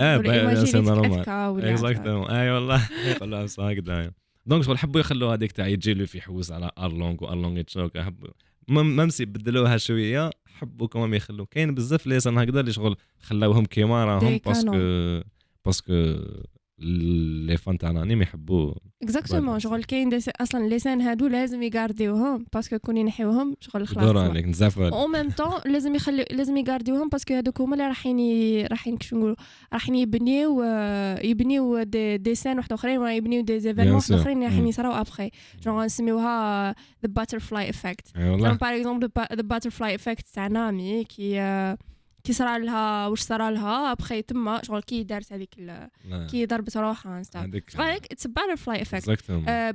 [0.66, 1.30] c'est normal.
[1.66, 2.90] exactement اي والله.
[3.12, 4.12] يقول لها هكذا
[4.46, 7.98] donc شغل حبوا يخلوا هذيك تاع يجي له في حوس على أرلونغ وأرلونغ يتشوك.
[7.98, 8.30] حبوا
[8.68, 10.30] ممسي بدلوها شوية.
[10.60, 14.72] حبوا كمان يخلوا كاين بزاف les scènes هكذا اللي شغل خلاوهم كيما راهم parce que.
[15.66, 15.94] parce que
[16.82, 18.74] les fans تاع الانمي يحبوا
[19.04, 20.10] exactement شغل كاين
[20.42, 24.16] أصلا les scènes هادو لازم يغارديوهم parce que كون ينحيوهم شغل خلاص.
[24.18, 28.20] عليك بزاف au même temps لازم يخلي لازم يغارديوهم parce que هادوك هما اللي راحين
[28.20, 29.36] ي- راحين كيفاش نقولوا
[29.74, 34.12] راحين يبنيو آه، يبنيو des, des scènes واحد أخرين ولا يبنيو des événements واحد.
[34.12, 34.68] أخرين راحين مم.
[34.68, 35.30] يصراو après
[35.64, 41.40] genre نسميوها the butterfly effect par exemple the butterfly effect تاع نامي كي
[42.30, 45.90] كي صرا لها واش صرا لها أبخي تما شغل كي دارت هذيك لا،
[46.32, 47.22] كي ضربت روحها
[47.78, 49.10] هيك it's butterfly effect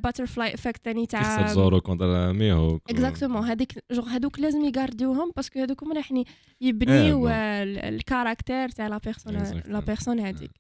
[0.03, 5.59] butterfly effect ثاني تاع زورو كونتر ميهو اكزاكتومون هذيك جوغ هذوك لازم يغارديوهم parce que
[5.61, 6.13] هذوك هما راح
[6.61, 7.31] يبنيو bon.
[7.31, 9.33] آه، ال- ال caractère تاع la personne.
[9.67, 10.37] la personne هذيك.
[10.39, 10.55] زيدوا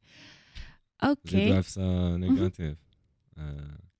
[1.04, 1.62] okay.
[2.16, 2.76] négatif.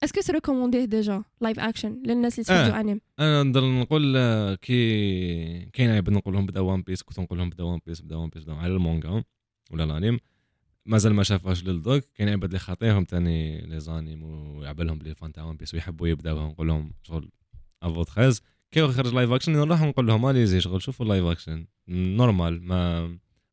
[0.05, 2.65] est-ce que c'est recommandé déjà live action للناس اللي آه.
[2.65, 4.15] تفرجوا انيم أنا نقدر نقول
[4.55, 8.17] كي كاين عيب نقول لهم بدا وان بيس كنت نقول لهم بدا وان بيس بدا
[8.17, 9.25] وان بيس على المونغا
[9.71, 10.19] ولا الانيم
[10.87, 15.45] مازال ما شافوهاش للدوك كاين عباد اللي خاطيهم تاني لي زانيم ويعبلهم بلي فان تاع
[15.45, 17.31] وان بيس ويحبوا يبداوها نقول لهم شغل
[17.83, 22.63] افو 13 كي خرج لايف اكشن نروح نقول لهم اليزي شغل شوفوا لايف اكشن نورمال
[22.63, 23.07] ما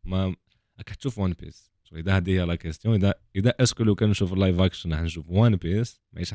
[0.03, 0.35] ما
[0.77, 4.33] راك تشوف وان بيس إذا هذه هي لا كيستيون اذا إذا أسكو لو كان نشوف
[4.33, 6.33] اللايف أكشن راح نشوف وان بيس ماهيش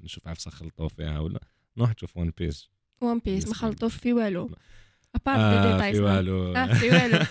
[0.00, 1.40] نشوف عفسة خلطوا فيها ولا
[1.76, 2.68] نروح نشوف وان بيس
[3.00, 4.50] وان بيس ما خلطوش في والو.
[5.14, 6.54] ابار دي ديتايز في والو.
[6.74, 7.24] في والو.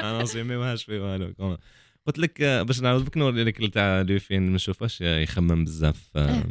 [0.00, 1.58] أنا نصيميوهاش في والو.
[2.06, 6.10] قلت لك آه، باش نعاود بك نوري لك تاع لوفين ما نشوفهاش آه، يخمم بزاف
[6.16, 6.44] آه، آه.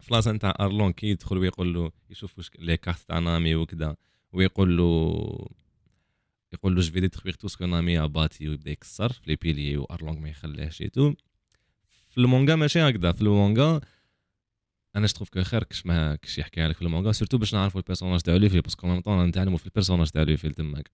[0.00, 3.96] في لاسن تاع أرلون كي يدخل ويقول له يشوف واش لي كارت تاع نامي وكذا
[4.32, 5.48] ويقول له
[6.52, 10.28] يقول له جفي ديتخويغ تو سكو نامي أباتي ويبدأ يكسر في لي بيلي وارلونغ ما
[10.28, 11.14] يخليهش تو
[12.08, 13.80] في المونغا ماشي هكذا في المونغا
[14.96, 17.54] أنا je trouve que خير كش ما كش يحكيها لك في ال manga surtout باش
[17.54, 20.48] نعرفوا ال personnage تاع لوفي parce que même temps نتعلموا في ال personnage تاع لوفي
[20.48, 20.90] تماك.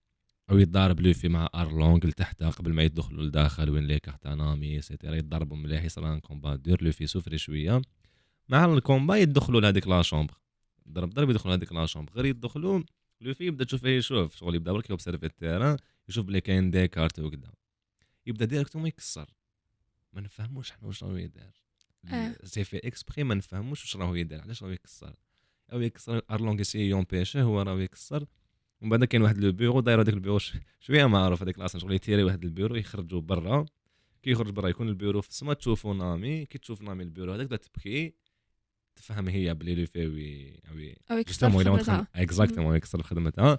[0.49, 4.89] أو يتضارب لوفي مع أرلونغ لتحت قبل ما يدخلوا لداخل وين les cartes نامي et
[4.89, 7.81] cetera يتضربوا مليح يصير un combat dur لوفي سوفري شوية.
[8.49, 10.33] مع ال combat يدخلوا لهذيك la chambre.
[10.89, 12.11] ضرب ضرب يدخلوا لهذيك la chambre.
[12.13, 12.83] غير يدخلوا
[13.23, 15.77] لوفي يبدأ تشوف فيه يشوف شغل يبدأ برك ي observer ال terrain
[16.09, 17.53] يشوف بلي كاين des cartes وكذا
[18.25, 19.33] يبدأ directement يكسر.
[20.13, 21.61] ما نفهموش حنا واش راهو يدير.
[22.43, 24.41] c'est fait exprès ما نفهموش واش راهو يدير.
[24.41, 25.15] علاش راهو يكسر؟
[25.73, 28.25] أو يكسر ارلونغ ي essayer ي empêcher هو راهو يكسر.
[28.81, 30.39] ومن بعد كاين واحد le bureau داير هذاك البيرو
[30.79, 33.65] شوية معروف هذيك la scène شغل ي tirer واحد البيرو يخرجوا برا.
[34.23, 36.45] كي يخرج برا يكون البيرو في السما تشوفوا نامي.
[36.45, 38.13] كي تشوف نامي البيرو هذاك تبكي.
[38.95, 42.07] تفهم هي بلي لوفي oui oui أو يكسر خدمتها.
[42.15, 43.55] exactement يكسر في خدمتها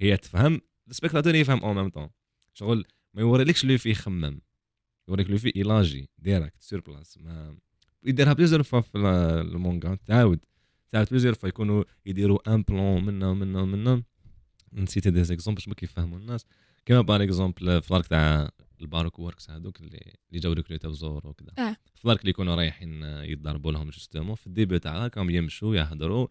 [0.00, 0.60] هي تفهم.
[0.90, 2.08] ال spectateur يفهم en même temps.
[2.54, 4.40] شغل ما يوريلكش لوفي يخمم.
[5.08, 7.56] يوريك لوفي il agit direct sur place ما
[8.04, 9.06] يديرها plusieurs fois في ال-
[9.54, 10.40] المونغا تعاود.
[10.90, 14.02] تاع plusieurs fois يكونوا يديروا un plan منا ومنا ومنا
[14.72, 16.46] نسيت des exemples باش ما كيفهموا الناس.
[16.86, 18.50] كيما par exemple في ال arc تاع
[18.82, 21.52] الباروك وركس هذوك اللي اللي جاو ريكروتاو زورو وكذا.
[21.58, 21.76] آه.
[21.94, 25.76] في ال arc اللي يكونوا رايحين يضربوا لهم justement في ال début تاعها كانوا يمشوا
[25.76, 26.28] يهضروا.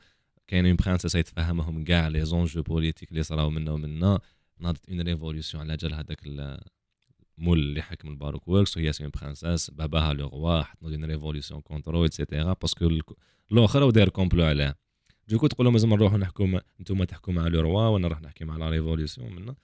[0.48, 4.20] كاين une princesse يتفهمهم كاع les enjeux politiques اللي صراو منا ومنا
[4.60, 6.20] ناضت une révolution على جال هذاك
[7.38, 11.62] مول اللي حكم الباروك وركس وهي c'est une princesse باباها le roi حط une révolution
[11.62, 12.90] contre et cetera parce que
[13.52, 14.78] الآخر وداير complot عليه
[15.28, 18.58] donc تقول لهم لازم نروحوا نحكوا أنتم تحكوا مع le roi وأنا نروح نحكي مع
[18.58, 19.56] la révolution منا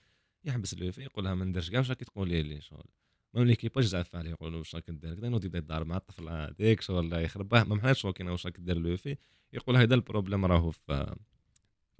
[0.47, 2.85] يحبس لوفي يقول لها ما نديرش كاع واش راكي تقولي لي شغل؟
[3.33, 6.81] même l'équipage زعف عليه يقولوا واش راك دير؟ كذا ينوض يبدا يضارب مع الطفل هذيك
[6.81, 9.17] شغل يخربه ما حناش شغل كاين واش راك دير لوفي
[9.53, 11.15] يقول هذا ال problème راهو في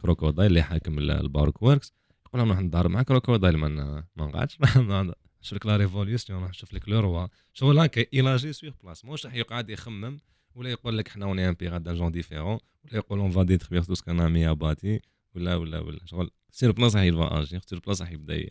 [0.02, 1.94] كروكودايل اللي حاكم الباروك وركس
[2.28, 4.58] يقول نروح نضارب مع كروكودايل ما نقعدش.
[5.42, 7.28] نشوف لك la révolution نروح نشوف لك le roi.
[7.54, 10.20] شغل هكا il agit sur place ماهوش راح يقعد يخمم
[10.56, 13.44] ولا يقول لك حنا on est un pirate d'un genre différent ولا يقول on va
[13.44, 15.02] détruire tout ce que نامي a bâti
[15.36, 16.00] ولا ولا ولا.
[16.06, 18.46] شغل sur place agit sur place يبدأ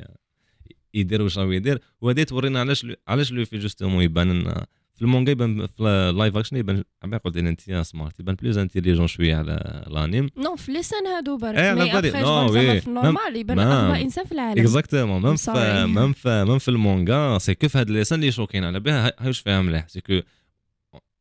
[0.94, 1.80] يدير واش راه يدير.
[2.00, 4.66] وهذه تورينا علاش علاش لوفي justement يبان لنا.
[4.94, 9.36] في المونغا يبان في اللايف اكشن يبان عم قلت انت سمارت يبان بلوز انتيليجون شوية
[9.36, 11.58] على الانيم نو في ليسان هادو برك.
[11.58, 16.12] إيه بالي نو وي في النورمال يبان اغبى انسان في العالم اكزاكتومون ميم في ميم
[16.12, 19.40] في ميم في المونغا سي كو في هاد ليسان اللي شوكين على بها هاي واش
[19.40, 20.20] فيها مليح سي كو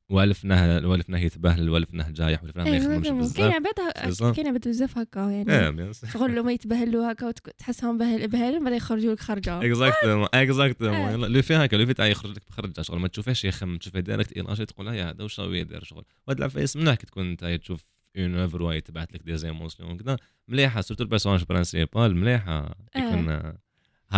[0.09, 3.37] والفناه والفناه يتباهل والفناه جايح والفناه ما يخدمش بزاف.
[3.37, 8.73] كاين عباد كاين عباد بزاف هكا يعني شغل ما يتبهلوا هكا تحسهم بهل بهل بعد
[8.73, 9.65] يخرجوا لك خرجة.
[9.65, 12.99] exactement exactement لوفي هكا لوفي تاع يخرج لك بخرجة شغل.
[12.99, 16.37] ما تشوفهاش يخمم تشوفه direct il agit تقول يا هذا واش راهو يدير شغل؟ وهاد
[16.37, 20.81] العفايس منح كي تكون انت تشوف une œuvre وهي تبعث لك des émotions كذا مليحة
[20.81, 23.53] surtout ال personnage principal مليحة يكون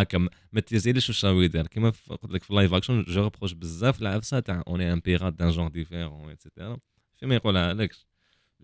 [0.01, 0.17] هكا
[0.51, 4.01] ما تيزيليش واش راهو يدير كيما قلت لك في ال live action je reproche بزاف
[4.01, 6.77] العفسه تاع on est un pirate d'un genre différent et cetera
[7.15, 8.05] فيما يقولها لكش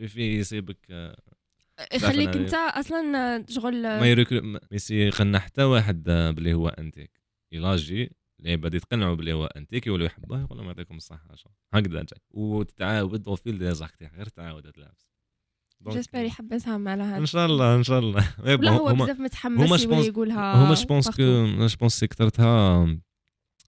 [0.08, 1.14] في يسيبك
[1.94, 4.60] يخليك انت أصلا شغل ما يريك ما
[4.90, 7.12] يخلنا حتى واحد بلي هو انتيك
[7.52, 11.36] يلاجي اللي بدا يتقنعوا بلي هو انتيك يولوا يحبوه يقول لهم يعطيكم الصحة
[11.74, 12.20] هكذا جاي.
[12.32, 15.13] وتتعاود وفي لي زاكتي غير تعاود العفسة.
[15.90, 18.28] جيسبر يحبسها على هذا إن شاء الله إن شاء الله.
[18.46, 22.86] ولا هو بزاف متحمس يولي يقولها هما جوبونس كو جو بونس سيكترتها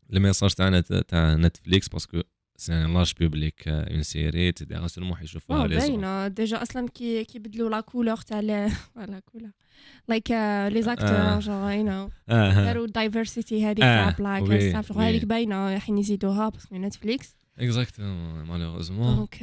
[0.10, 2.22] لي ميساج تاع تاع نتفليكس باسكو
[2.58, 7.70] سي ان لاج بوبليك اون سيري تي سولمون حيشوفوها لي باينه déjà أصلا كي كيبدلوا
[7.70, 8.70] la couleur تاع la
[9.26, 9.52] couleur
[10.08, 10.32] like
[10.72, 14.44] les acteurs genre you know داروا ال diversity هذيك تاع black
[14.98, 19.36] هذيك باينه حين يزيدوها parce que Netflix exactement malheureusement donc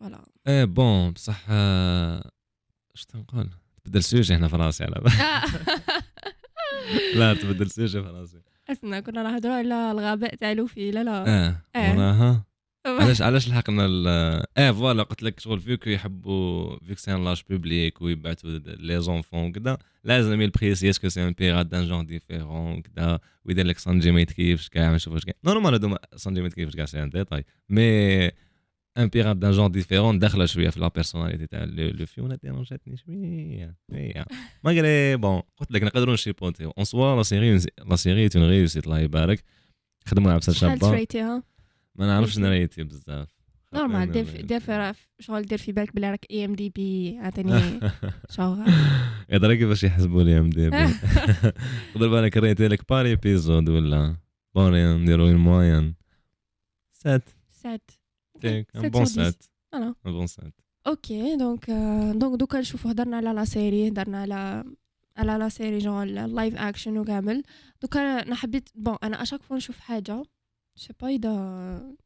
[0.00, 1.44] voilà eh bon بصح
[2.94, 3.48] اش تنقول؟
[3.84, 4.94] تبدل ال sujet هنا في راسي على
[7.14, 8.40] لا تبدل ال sujet في راسي.
[8.70, 11.04] اسنا كنا نهضروا على الغباء تاع لوفي لا.
[11.04, 11.26] لا
[11.76, 11.96] آه.
[11.96, 12.44] وراها؟
[12.86, 13.86] علاش علاش لحقنا
[14.56, 19.48] آه voilà قلت لك شغل فيك يحبوا فيك c'est un large public ويبعثوا les enfants
[19.48, 24.10] وكذا لازم يبريسي est-ce que c'est un pirate d'un genre différent وكذا ويدير لك سانجي
[24.10, 25.34] ما يتكيفش كاع ما نشوفوش كاع.
[25.44, 28.26] normal هذوما سانجي ما يتكيفش كاع c'est un détail mais
[28.98, 33.76] un pirate d'un genre différent داخله شوية في la personnalité تاع لو فيون ديرونجاتني شوية.
[33.90, 34.24] شوية.
[34.64, 36.70] malgré bon قلت لك نقدروا نشيبونتيو.
[36.70, 39.44] en soi la série la série une réussite الله يبارك.
[40.06, 41.42] خدموا عبسه شابه شحال
[42.00, 43.28] ما نعرفش نريتي بزاف.
[43.74, 47.80] normal دير في دير في شغل دير في بالك بلي راك IMDb عطيني
[48.30, 48.64] شغل.
[49.30, 50.86] يدرى كيفاش يحسبوا l'IMDb
[51.94, 54.16] تقدر بالك ريتي لك par épisode ولا؟
[54.54, 55.94] bon نديرو en moyenne
[56.92, 57.90] sept sept
[58.44, 60.54] un bon sept un bon sept
[60.86, 61.70] okay donc
[62.14, 64.64] donc دوكا نشوفوا هضرنا على la série هضرنا على
[65.16, 67.42] على la série genre ال live action وكامل
[67.82, 70.22] دوكا أنا حبيت bon أنا chaque fois نشوف حاجة
[70.80, 71.96] c'est pas اذا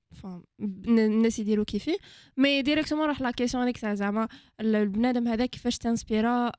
[0.89, 1.97] الناس يديروا كيفي
[2.37, 4.29] mais directement راح la question هذيك تاع زعما
[4.61, 6.53] البنادم هذا كيفاش تنسبيرا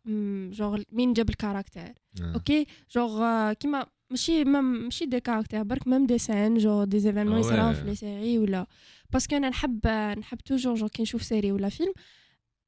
[0.51, 6.17] genre مين جاب ال caractère okay genre كيما ماشي ماشي des caractères برك même des
[6.17, 8.65] scènes genre des événements يصراو في les séries ولا
[9.13, 9.87] parce que أنا نحب
[10.17, 11.93] نحب toujours genre كي نشوف série ولا فيلم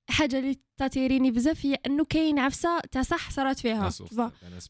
[0.09, 3.89] حاجة اللي تاتيريني بزاف هي إنه كاين عفسة تاع صح صارت فيها.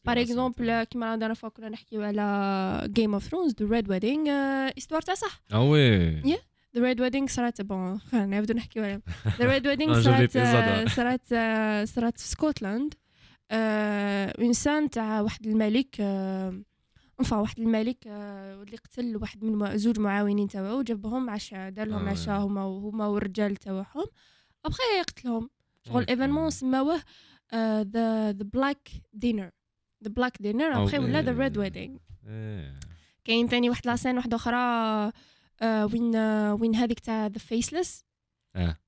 [0.04, 4.28] par exemple كيما la fois كنا نحكيو على Game of Thrones the red wedding
[4.78, 6.20] histoire تاع صح آه oui
[6.76, 9.00] the red wedding صارت bon نبدو نحكيو عليها.
[9.38, 10.38] the red wedding صارت
[10.88, 11.26] صارت
[11.88, 12.94] صارت في سكوتلاند
[13.52, 16.00] انسان تاع واحد الملك
[17.20, 22.40] enfin واحد الملك اللي قتل واحد من زوج معاونين تاعو جابهم عشاء دار لهم عشاء
[22.40, 24.04] هما هما والرجال تاعهم.
[24.64, 25.50] ابخي يقتلهم
[25.86, 27.02] شغل événement سماوه
[27.54, 29.50] the the black dinner
[30.04, 31.98] the black dinner après ولا the red wedding
[33.24, 35.12] كاين ثاني واحد la scène واحدة أخرى
[35.62, 36.16] وين
[36.60, 38.04] وين هذيك تاع the faceless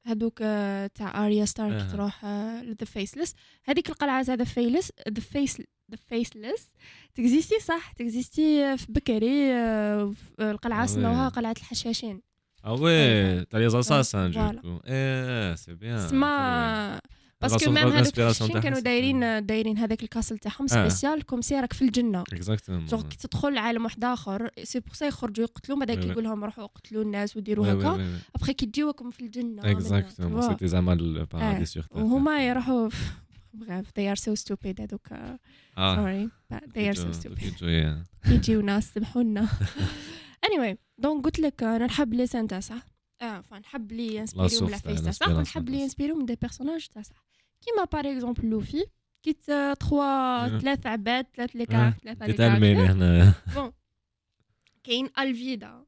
[0.05, 1.93] هذوك آه، تاع اريا ستارك آه.
[1.93, 2.25] تروح
[2.64, 3.34] the faceless
[3.64, 5.61] هذيك القلعه تاع the faceless the face
[5.91, 6.68] the faceless
[7.14, 9.53] تكزيستي صح تكزيستي في بكري
[10.41, 11.29] القلعه سموها.
[11.29, 12.23] قلعه الحشاشين
[12.64, 14.61] آه oui تاع les assassins voilà.
[14.62, 17.00] genre eh c'est bien سما
[17.43, 20.66] parce que même هذوك الحشاشين كانوا دايرين دايرين هذاك ال castle تاعهم.
[20.66, 24.95] spécial comme si راك في الجنه exactement genre كي تدخل عالم واحد اخر c'est pour
[24.95, 26.04] ça يخرجوا يقتلوا بعد.
[26.04, 30.43] يقول لهم روحوا قتلوا الناس وديروا هكا ابخي كي تجيوكم في الجنه exactement.
[30.43, 32.88] c'était زعما ال paradis sur terre وهما يروحوا
[33.55, 35.12] bref they are so stupid هذوك
[35.78, 37.62] آه sorry but they are so stupid.
[38.26, 39.48] يجيونا سمحونا
[40.47, 42.86] anyway دونك قلت لك أنا نحب لي سان تاع صح
[43.22, 45.76] آه فنحب لي ينسبيريو من source لا تاع فيس تاع صح l'inspiration ونحب تاع لي
[45.78, 45.82] صح.
[45.82, 47.24] ينسبيريو من دي بيرسوناج تاع صح
[47.61, 48.84] كيما باغ اكزومبل لوفي
[49.22, 50.59] كيت تخوا آه.
[50.59, 51.66] ثلاث عباد ثلاث لي آه.
[51.66, 53.72] كار ثلاثة لي تتعلميني كار هنا بون
[54.84, 55.84] كاين الفيدا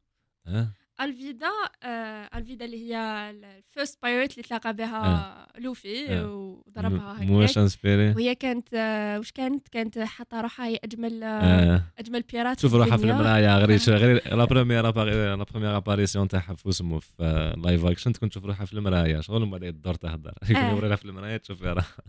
[0.47, 0.69] آه
[1.01, 1.47] الفيدا
[1.83, 2.97] آه الفيدا اللي هي
[3.31, 5.61] الفيرست بايرت اللي تلاقى بها آه.
[5.61, 6.27] لوفي آه.
[6.67, 11.23] وضربها مو واش هكاك انسبيري وهي كانت آه، واش كانت كانت حاطة روحها هي أجمل
[11.23, 11.27] آه.
[11.27, 13.05] آه أجمل بيرات شوف روحها في.
[13.05, 13.97] المرايا غير آه.
[13.97, 18.67] غير la première la première apparition تاعها في اسمه في live action تكون تشوف روحها
[18.67, 20.71] في المرايا شغل من بعد الدور تهضر يكون آه.
[20.71, 22.05] يوري لها في المرايا تشوف روحها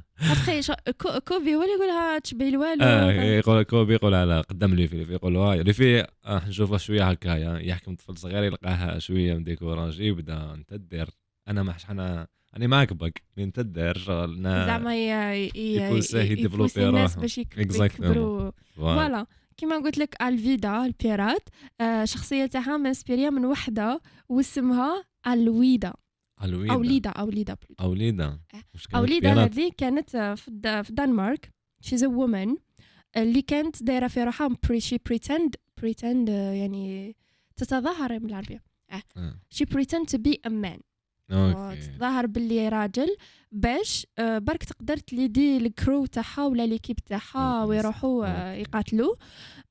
[1.28, 5.34] كوبي هو اللي يقولها تشبه الوالو آه يقول كوبي يقول على قدام لوفي لوفي يقول
[5.34, 11.10] لوفي آه، نشوفها شوية هكايا يحكم طفل صغير يلقاها شوية مديكوراجي يبدا انت دير
[11.48, 12.28] أنا ما أنا
[12.58, 14.96] أنا ما عقبك انت دير شغل أنا- زعما
[15.56, 17.16] يكون ساهل ي- يديفلوبي يبوسي الناس.
[17.16, 17.38] باش.
[17.38, 19.26] يكبروا voilà.
[19.58, 21.50] كيما قلت لك ألفيدا ال pirate
[21.82, 25.94] آه، شخصية تاعها منسبيريا من وحدة واسمها ألويدا
[26.44, 28.40] ألويدا أو ليدا أو ليدا بلوتو أو ليدا آه.
[28.74, 31.50] واش أو كانت ليدا pirate؟ هذه كانت آه، في الد- في الدنمارك
[31.82, 32.56] she's a woman
[33.18, 37.16] اللي كانت دايرة في روحها she pretend pretend يعني
[37.56, 39.40] تتظاهر بالعربية آه.
[39.50, 40.80] she pretend to be a man
[41.98, 43.16] تظاهر باللي راجل
[43.52, 47.64] باش آه، برك تقدر تليدي ال crew تاعها ولا l'équipe تاعها.
[47.64, 48.54] ويروحوا آه،.
[48.54, 49.16] يقاتلوا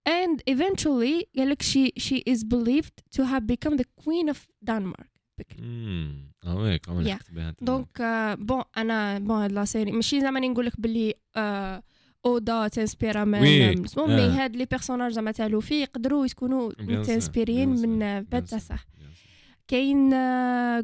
[0.08, 4.38] and eventually قال لك she she is believed to have become the queen of
[4.70, 5.12] Denmark
[6.44, 7.18] آه وي كمان.
[7.60, 11.14] دونك آه، بون أنا بون لا سيري ماشي زعما نقول لك باللي
[12.26, 13.74] اودا تنسبيرا من آه.
[14.06, 18.20] مي هاد لي بيرسوناج زعما تاع لوفي يقدروا يكونوا Bien sûr, تنسبيرين bien sûr, من
[18.22, 18.86] بات تاع صح.
[19.68, 20.10] كاين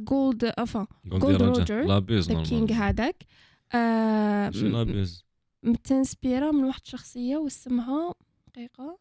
[0.04, 3.24] جولد افا قلت Gold لي Roger, رجع لابيز ذا كينغ هذاك
[5.62, 8.14] متنسبيرا من واحد الشخصيه واسمها
[8.54, 8.98] دقيقه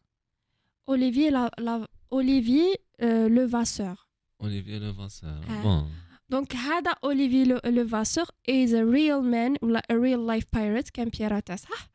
[0.88, 3.94] Olivier لا, Olivier آه، Levasseur
[4.42, 5.30] Levasseur.
[5.62, 5.90] bon
[6.30, 11.08] donc هذا Olivier Le, Levasseur is a real man ولا a real life pirate كان
[11.08, 11.88] بيراتا صح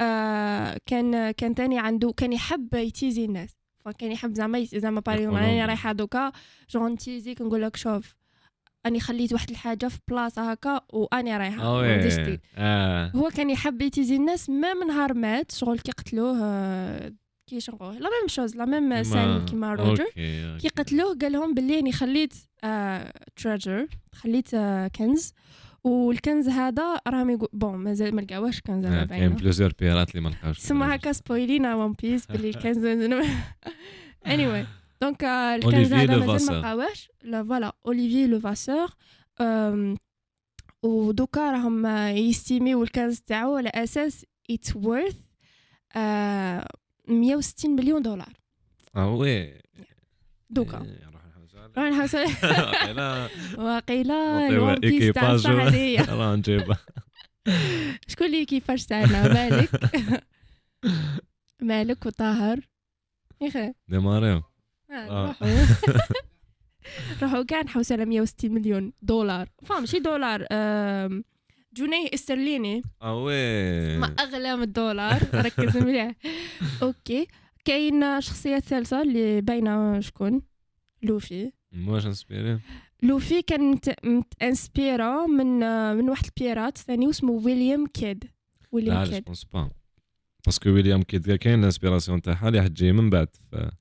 [0.00, 3.50] آه كان كان تاني عنده كان يحب يتيزي الناس.
[3.84, 5.66] فكان يحب زعما زعما باري أنا.
[5.66, 6.32] رايحة دوكا
[6.70, 8.14] جون نتيزيك نقول لك شوف
[8.86, 11.62] أني خليت واحد الحاجة في بلاصه هكا وأني رايحة
[12.24, 13.10] تي- آه.
[13.16, 17.12] هو كان يحب يتيزي الناس ما من نهار مات شغل كي قتلوه آه،
[17.46, 20.04] كي شنقول la même chose la même scène كيما روجر
[20.58, 22.34] كي قتلوه قال لهم باللي أني خليت
[23.36, 25.32] treasure خليت آه، كنز.
[25.84, 30.20] والكنز هذا راهم يقول bon مازال ما لقاوهش كنز هذا كاين باينه plusieurs pirates اللي
[30.20, 32.84] ما لقاوش سما هكا spoil ينا One Piece باللي الكنز
[34.26, 34.66] اني
[35.02, 36.54] donc آه، الكنز هذا مازال.
[36.54, 38.88] ما لقاوهش لا voilà اوليفي لو فاسور
[40.82, 45.16] ودوكا راهم آه، يستيميو الكنز تاعو على أساس it's worth
[45.96, 48.32] 160 مليون دولار.
[48.96, 49.60] آه oui.
[50.50, 50.86] دوكا.
[51.78, 55.32] نحوس لا واقيلا بيس تاع
[56.08, 56.78] راه نجيبها
[58.08, 59.70] شكون اللي كيفاش تاعنا مالك
[61.62, 62.60] مالك وطاهر
[63.40, 64.42] يخي ديماريو
[67.22, 70.46] روحوا كاع نحوس على 160 مليون دولار فا ماشي دولار
[71.72, 76.12] جنيه استرليني آه oui ما اغلى من الدولار ركز مليح
[76.82, 77.26] okay
[77.64, 80.42] كاين شخصيه ثالثه اللي باينه شكون
[81.02, 82.58] لوفي واش inspiré.
[83.02, 85.46] لوفي كان متانسبيرا من
[85.96, 88.24] من واحد ال pirate ثاني اسمه ويليام كيد.
[88.24, 88.30] لا
[88.72, 89.24] ويليام كيد.
[89.24, 89.70] بونس با
[90.46, 93.28] parce que ويليام كيد كاين ال inspiration تاعها اللي حتجي من بعد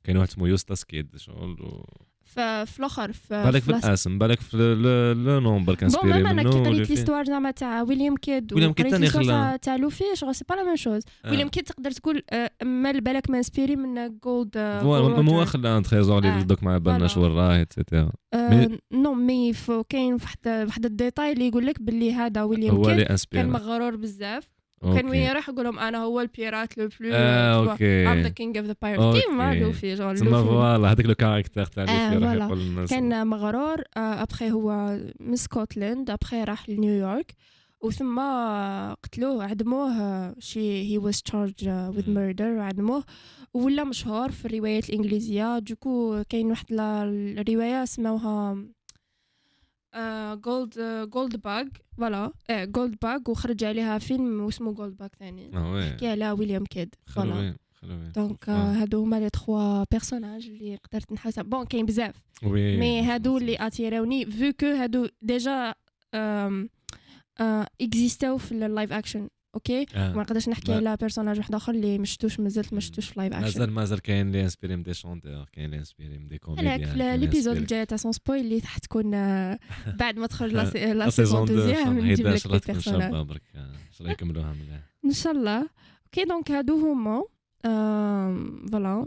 [0.04, 4.40] كاين واحد اسمه يوستاس كيد شغل و- ففي الآخر في بالك في لاس- الاسم بالك
[4.40, 6.90] في لو- لو نومبر كان بون أنا كي قريت.
[6.90, 10.64] ليستوار زعما تاع ويليام كيد ويليام كيد تاني خلا- تاع- لوفي شغل سي با لا
[10.64, 11.04] ميم شوز.
[11.26, 15.84] ويليام كيد تقدر تقول آه، ما بالك ما انسبيري من جولد فوالا مو خلا ان
[15.84, 16.44] تريزور اللي.
[16.44, 17.18] دوك ما بالناش.
[17.18, 18.12] وين راه اتسيتيرا
[18.92, 19.54] نو مي
[19.90, 23.96] كاين واحد واحد الديتاي اللي يقول لك باللي هذا ويليام هو كيد كان انسبيري مغرور
[23.96, 24.44] بزاف
[24.82, 25.10] وكان أوكي.
[25.10, 28.66] وين يروح يقول لهم أنا هو البيرات لو بلو آه أوكي ام ذا كينج اوف
[28.68, 29.54] ذا بايرت كيما.
[29.54, 32.46] لوفي جون لوفي فوالا هذاك le caractère تاع آه، اللي راح.
[32.46, 37.34] يقول للناس كان مغرور أبخي هو من سكوتلاند أبخي راح لنيويورك
[37.82, 38.20] وثم
[39.04, 42.10] قتلوه عدموه شي he was charged with.
[42.10, 43.04] murder عدموه
[43.54, 48.58] ولا مشهور في الروايات الإنجليزية donc كاين واحد الرواية سموها
[50.34, 50.80] Gold
[51.10, 51.66] Gold Bug
[51.98, 55.58] voilà Gold Bug وخرج عليها فيلم واسمه Gold Bug ثاني.
[55.58, 57.56] آه oui حكي على ويليام كيد voilà
[58.16, 58.74] donc آه.
[58.74, 62.16] هادو هما les trois personnages اللي قدرت نحس bon كاين بزاف.
[62.44, 65.74] mais هادو اللي اتيراوني vu que هادو déjà
[67.82, 70.14] اكزيستاو في ال live action okay؟ آه.
[70.14, 73.34] ما نقدرش نحكي على personnage واحد آخر اللي ما شفتوش مازلت ما شفتوش في live
[73.34, 76.86] action مازال مازال كاين اللي inspiré من des chanteurs كاين اللي inspiré من des comédiens
[76.94, 79.60] في l'épisode الجاي تاع Sans Spoil اللي راح تكون آه،
[80.00, 84.00] بعد ما تخرج la s- la saison deuxième نجيب لك les personnages برك إن شاء
[84.02, 85.60] الله يكملوها مليح؟ إن شاء الله.
[86.06, 87.24] okay donc هادو هما
[88.72, 89.06] voilà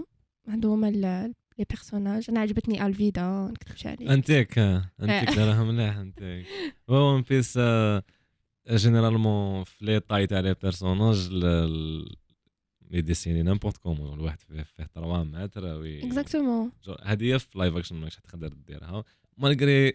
[0.48, 1.32] هادو هما les
[1.70, 6.46] personnages أنا عجبتني ألفيدا ما نكذبش عليك أنتيك انتيك دارها مليح أنتيك.
[6.88, 7.58] One Piece
[8.70, 11.28] généralement في les tailles تاع les personnages
[12.90, 17.76] les dessiner n'importe comment الواحد فيه فيه 3 متر oui exactement جو- هذه في live
[17.76, 19.04] action ماكش تقدر ديرها.
[19.38, 19.92] malgré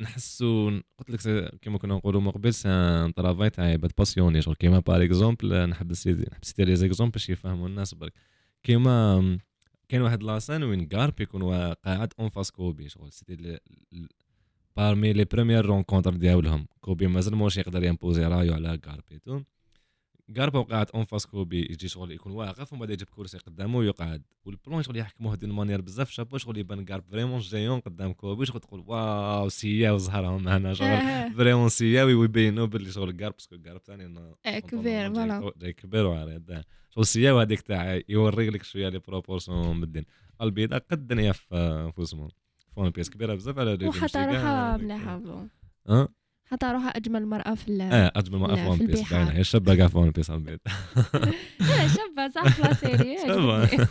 [0.00, 4.54] نحسو قلت لك كيما كنا نقولوا من قبل c'est un travail تاع عباد passionnés شغل
[4.54, 8.12] كيما par exemple نحب نسيت نحب نسيتي les exemples باش يفهموا الناس برك.
[8.62, 9.38] كيما
[9.88, 13.58] كاين واحد la scène وين غارب يكون قاعد en face كوبي شغل c'était
[14.76, 19.40] parmi les premières rencontres ديالهم كوبي مازال موش يقدر يمبوزي رايو على غارب et
[20.38, 24.22] غارب قاعد en face كوبي يجي شغل يكون واقف ومن بعد يجيب كرسي قدامه ويقعد
[24.44, 28.46] وال plan شغل يحكموه d'une manière بزاف شابو شغل يبان غارب vraiment géant قدام كوبي
[28.46, 33.48] شغل تقول wow سياو زهرهم هنا شغل آه، vraiment سياوي ويبينوا باللي شغل غارب parce
[33.48, 34.04] que غارب ثاني
[34.46, 35.52] آه، كبير، فوالا.
[35.58, 40.04] جاي- كبير وعريض شغل سياو هذيك تاع يوريك لك شوية لي بروبورسيون بالدين
[40.42, 42.28] البيضاء قد الدنيا في اسمه
[42.76, 44.76] فون بيس كبيرة بزاف على وحتى روحها.
[44.76, 45.48] مليحه بون.
[45.88, 46.08] أه؟
[46.44, 49.10] حتى روحها أجمل مرأة في ال آه أجمل لا، في ون بيس.
[49.12, 50.38] باينه هي شابة كاع في ون بيس لا،
[51.88, 53.18] شابة صح في لا سيري.
[53.26, 53.88] شابة.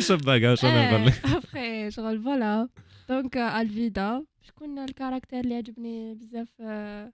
[0.00, 2.68] شابة كاع شنو نقول لك؟ آه، أبخي شغل فوالا.
[3.08, 4.24] دونك ألفيدا.
[4.42, 7.10] شكون الكاركتير اللي عجبني بزاف في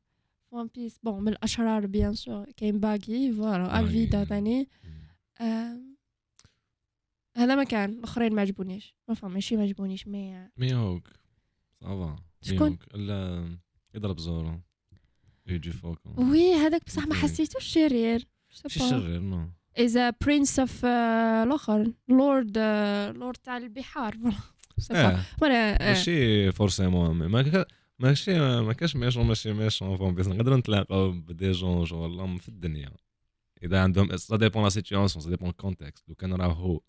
[0.51, 3.81] ون بيس بون من الأشرار بيان سور كاين باغي فوالا.
[3.81, 4.69] ألفيدا ثاني
[7.39, 8.95] هذا ما كان الاخرين ما عجبونيش.
[9.09, 11.09] ما فهم ماشي ما عجبونيش مي ميهوك
[11.81, 13.49] صافا شكون؟ لا
[13.95, 14.61] يضرب زورو.
[15.47, 15.99] يجي فوق.
[16.19, 17.15] وي هذاك بصح ما.
[17.15, 18.27] حسيتوش شرير.
[18.51, 21.93] شي شرير نو إذا برنس اوف الآخر.
[22.09, 22.59] لورد
[23.17, 24.17] لورد تاع البحار.
[24.89, 25.89] فوالا ولا آه.
[25.89, 27.11] ماشي forcément
[27.99, 32.39] ماشي ما كاش méchant ماشي méchant ف One Piece نقدروا نتلاقاو ب des gens شغل
[32.39, 32.93] في الدنيا.
[33.63, 36.81] إذا عندهم ça dépend la situation ça dépend ال contexte لو كان راه هو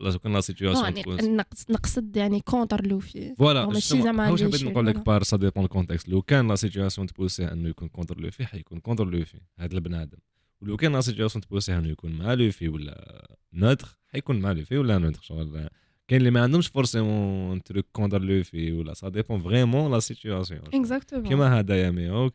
[0.00, 3.34] le la situation يعني تكون نقصد نقصد يعني contre لوفي.
[3.38, 4.96] voilà ماشي زعما حبيت شي- نقول لك.
[5.06, 8.80] par ça dépend ال contexte لو كان la situation تبوسيه إنه يكون contre لوفي حيكون
[8.80, 10.18] contre لوفي هذا البنادم.
[10.60, 14.98] ولو كان la situation تبوسيه إنه يكون مع لوفي ولا neutre حيكون مع لوفي ولا
[14.98, 15.68] neutre شغل
[16.08, 21.28] كاين اللي ما عندهمش forcément truc contre لوفي ولا ça dépend vraiment la situation exactement
[21.28, 22.34] كيما هذا يا ميوك.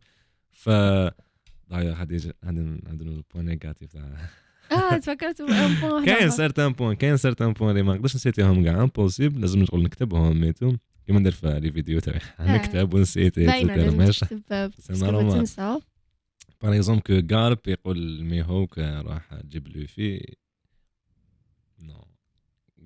[0.52, 2.62] ف هذه هذا هذا
[3.04, 4.30] ال point négatif تاع
[4.72, 8.82] آه تفكرت un point كاين certains points كاين certains points اللي ما نقدرش نسيتيهم كاع
[8.84, 10.76] impossible لازم نقول نكتبهم ميتو.
[11.08, 12.20] كيما ندير في les vidéos تاعي.
[12.40, 13.76] نكتب ونسيت باينة.
[13.76, 14.72] لازم تكتب.
[14.88, 15.80] تنسى
[16.62, 20.36] par exemple que غارب يقول ميهوك راح تجيب لوفي
[21.80, 22.06] non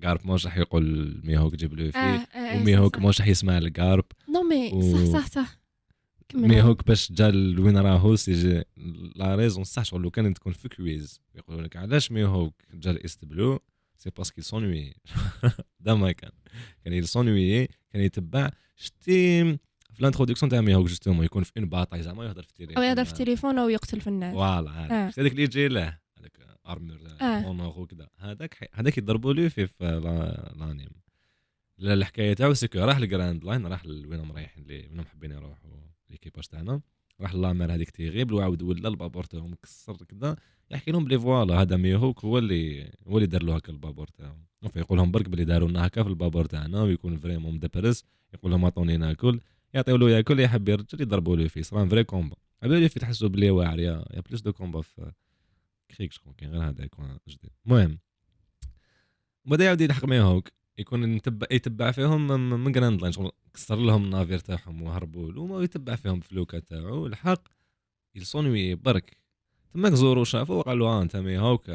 [0.04, 4.82] غارب موش راح يقول ميهوك جيب لوفي آه وميهوك موش راح يسمع الغارب non mais
[5.12, 5.63] صح صح صح.
[6.28, 6.48] كمل.
[6.48, 8.64] ميهوك باش جا لوين راهو c'est
[9.16, 13.24] la raison صح شغل لو كان تكون في quiz يقولوا لك علاش ميهوك جا الإيست
[13.24, 13.60] بلو؟
[13.96, 14.94] c'est parce que s'ennuie.
[15.80, 16.30] دا ما كان.
[16.84, 19.44] كان ي s'ennuie كان يتبع شتي
[19.94, 22.76] في ال introduction تاع ميهوك justement يكون في en bataille زعما يهضر في التليفون.
[22.76, 24.34] أو يهضر في التليفون أو يقتل في الناس.
[24.34, 24.70] voilà.
[24.70, 25.12] آه.
[25.18, 27.24] هذاك اللي يجي له هذاك armure آه.
[27.24, 28.08] honneur وكذا.
[28.18, 30.90] هذاك هذاك يضربوا له في في لا- الانيم
[31.78, 35.70] لا الحكاية تاعو سيكو راح الجراند لاين راح لوينهم رايحين وينهم حابين يروحوا.
[36.14, 36.80] l'équipage تاعنا.
[37.20, 40.36] راح la mer هذيك terrible وعاود ولا البابور تاعو مكسر كذا
[40.70, 44.36] يحكي لهم بلي voilà هذا ميهوك هو اللي هو اللي دار له هكا البابور تاعو.
[44.76, 48.04] يقول لهم برك بلي داروا لنا هكا في البابور تاعنا ويكون vraiment مدبرس
[48.34, 49.40] يقول لهم عطوني ناكل
[49.74, 53.50] يعطيو له ياكل يحب يرجل يضربوا له فيه صرا vrai combat اللي في تحسوا بلي
[53.50, 55.12] واعر يا بلوس دو كومبا في
[55.90, 57.98] كريك شكون كاين غير هذا يكون جديد المهم.
[59.44, 60.48] بدا يعاود يلحق ميهوك.
[60.78, 65.96] يكون نتبع يتبع فيهم من- جراند لاين شغل كسر لهم النافير تاعهم وهربوا له ويتبع
[65.96, 67.48] فيهم في لوكا تاعو الحق
[68.14, 69.16] يلصونوي برك
[69.74, 71.70] تماك زورو شافو وقال له آه أنت مي هاوك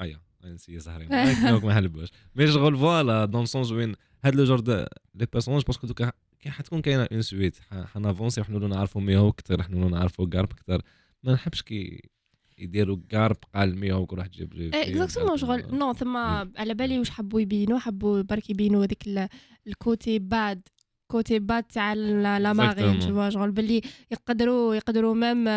[0.00, 2.08] أيا نسي زهرين هاك ما حلبوش.
[2.36, 3.94] مي شغل فوالا دون سونس وين
[4.24, 4.84] هاد لو جور دو
[5.14, 9.62] لي بيرسوناج باسكو دوكا كي حتكون كاينة اون سويت حنافونسي وحنا نعرفوا مي هاوك أكثر
[9.62, 10.82] حنا نعرفوا كارب أكثر
[11.22, 12.10] ما نحبش كي
[12.58, 17.10] يديروا كارب قال مي هاوك روح تجيب لي اكزاكتومون شغل نو ثم على بالي واش
[17.10, 19.30] حبوا يبينوا؟ حبوا برك يبينوا هذيك
[19.66, 20.68] الكوتي باد.
[21.10, 23.80] كوتي باد تاع لا مارين تو شغل؟ باللي
[24.10, 25.48] يقدروا يقدروا ميم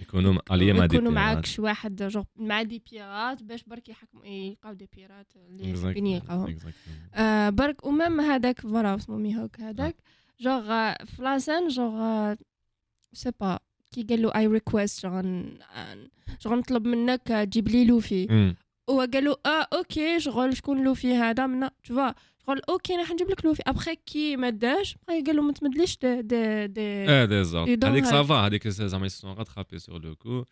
[0.00, 4.72] يكونوا اليا مع يكونوا معاك شي واحد جوغ مع دي بيرات باش برك يحكموا يلقاو
[4.72, 6.56] دي بيرات اللي حابين يلقاوهم.
[7.14, 9.96] آه برك وميم هذاك فوالا اسمه ميهوك هذاك.
[10.40, 12.34] جوغ في لاسين جوغ
[13.12, 13.58] سي با.
[13.96, 15.58] كي قال له اي ريكويست شغل
[16.38, 18.54] شغل نطلب منك تجيب لي لوفي.
[18.90, 22.10] هو قال له آه أوكي شغل شكون لوفي هذا من تو
[22.46, 23.62] قال أوكي راح نجيب لك لوفي.
[23.66, 28.34] ابخي كي ما داش قال له ما تمدليش دي دي دي آه ديزاكت هذيك سافا
[28.34, 30.44] هذيك زعما سون غاتخابي سور لو كو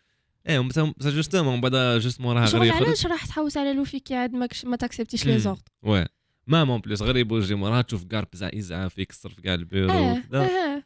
[0.49, 4.33] إيه سا جوستومون بعدا جوست موراها غير يخرج علاش راح تحوس على لوفي كي عاد
[4.65, 6.05] ما تاكسبتيش لي زورد وي
[6.47, 10.83] ما مون بليس غير يبوجي موراها تشوف كارب يزعف يكسر في كاع البيرو آه.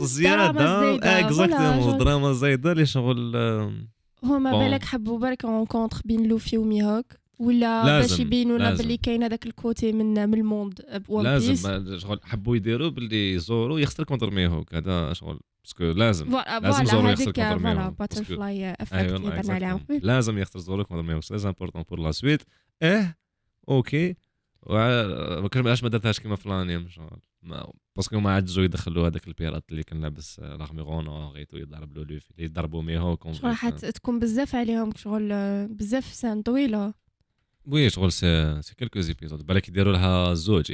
[0.00, 3.36] زياده اكزاكتومون دراما زايدة اللي شغل
[4.24, 7.06] هو ما بالك حبوا برك رونكونتر بين لوفي وميهوك
[7.38, 12.56] ولا باش يبينوا لنا باللي كاين هذاك الكوتي من من الموند بيس لازم شغل حبوا
[12.56, 16.36] يديروا باللي زورو يخسر كونتر ميهوك هذا شغل باسكو لازم.
[16.62, 21.82] لازم زورو يخسر كونتر ميهوك باتر فلاي افكت لازم يخسر زورو كونتر ميهوك سي امبورطون
[21.82, 22.42] بور لا سويت
[22.82, 23.14] آه
[23.68, 24.14] أوكي.
[24.66, 26.88] علاش ما درتهاش كيما في الانيم
[27.96, 32.32] باسكو ما عجزوا يدخلوا هذاك البيرات اللي كان لابس رغم غونو غيتو يضرب له لوفي
[32.38, 35.28] يضربوا ميهوك راح تكون بزاف عليهم شغل
[35.68, 36.94] بزاف سان طويلة.
[37.66, 40.70] وي شغل سي سي كيلكو زيبيزود بالك يديروا لها زوج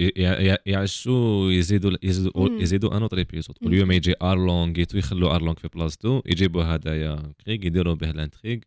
[0.66, 6.22] يعشوا يزيدوا يزيدوا يزيدوا ان اوتر ايبيزود واليوم يجي ارلونغ يتو يخلوا ارلونغ في بلاصتو
[6.26, 8.58] يجيبوا هدايا كريغ يديروا به لانتريغ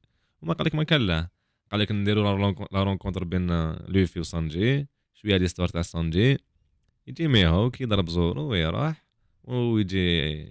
[0.41, 1.27] وما قال لك ما كان له
[1.71, 6.37] قال لك نديروا لا رونكونتر بين لوفي وسانجي شوية ليستوار تاع سانجي
[7.09, 9.05] يجي ميهو كي يضرب زورو ويروح
[9.43, 10.49] ويجي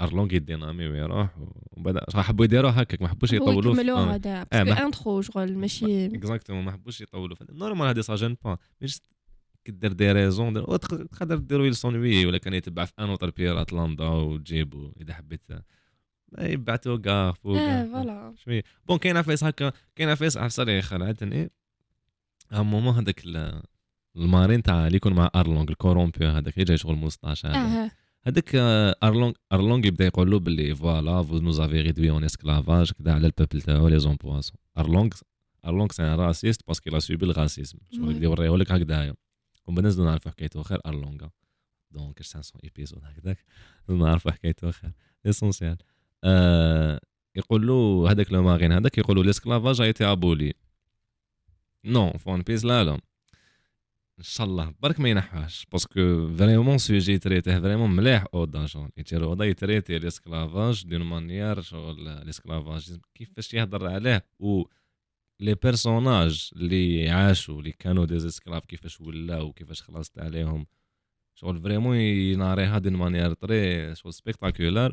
[0.00, 5.22] أرلونغ يدينامي ويروح ومن بعد حبوا يديروا هكاك ما حبوش يطولوا يكملوا هذا باسكو انترو
[5.22, 9.00] شغل ماشي إكزاكتومون ما حبوش يطولوا نورمال هذه سا جون با مش
[9.64, 10.54] كدير دي ريزون
[11.12, 15.40] تقدر ديروا يلسونوي ولا كان يتبع في ان أوتر بير أتلانتا وتجيبو إذا حبيت.
[16.38, 18.34] يبعثوا كاع فوق آه voilà.
[18.86, 21.50] bon كاين عفايس هكا كاين عفايس عفسه خلعتني
[22.50, 23.22] ها moment هذاك
[24.16, 27.90] ال marine تاع اللي يكون مع أرلونغ ال corrompu هذاك جاي شغل مستاش هذا.
[28.24, 28.50] هذاك
[29.02, 33.26] أرلونغ أرلونغ يبدأ يقول له باللي voilà vous nous avez réduits en esclavage كذا على
[33.26, 35.10] ال peuple تاعو les hommes-poissons أرلونغ
[35.64, 39.14] أرلونغ c'est un raciste parce que l'a subi ال racisme شغل يبدا يوريه لك هكذايا
[39.66, 41.30] ومن الناس نعرفوا حكايته خير ارلونغا
[41.90, 43.44] donc 500 épisodes هكذاك؟
[43.88, 44.92] نعرفوا حكايته خير
[45.24, 45.76] l'essentiel
[46.24, 47.00] آه
[47.36, 50.52] يقول له هذاك le marine هذاك يقول له l'esclavage a été aboli
[51.84, 52.98] non ف ون بيس لا لا
[54.22, 58.90] ان شاء الله برك ما ينحاش parce que vraiment sujet traité vraiment مليح اودا شغل
[58.96, 64.64] يتيرو اودا ي traiter l'esclavage d'une manière شغل l'esclavage كيفاش يهضر عليه و
[65.40, 70.66] les personnages اللي عاشوا اللي كانوا des esclaves كيفاش ولاو كيفاش خلصت عليهم
[71.34, 74.90] شغل فريمون يناريها دون مانيير تري شغل سبيكتاكولار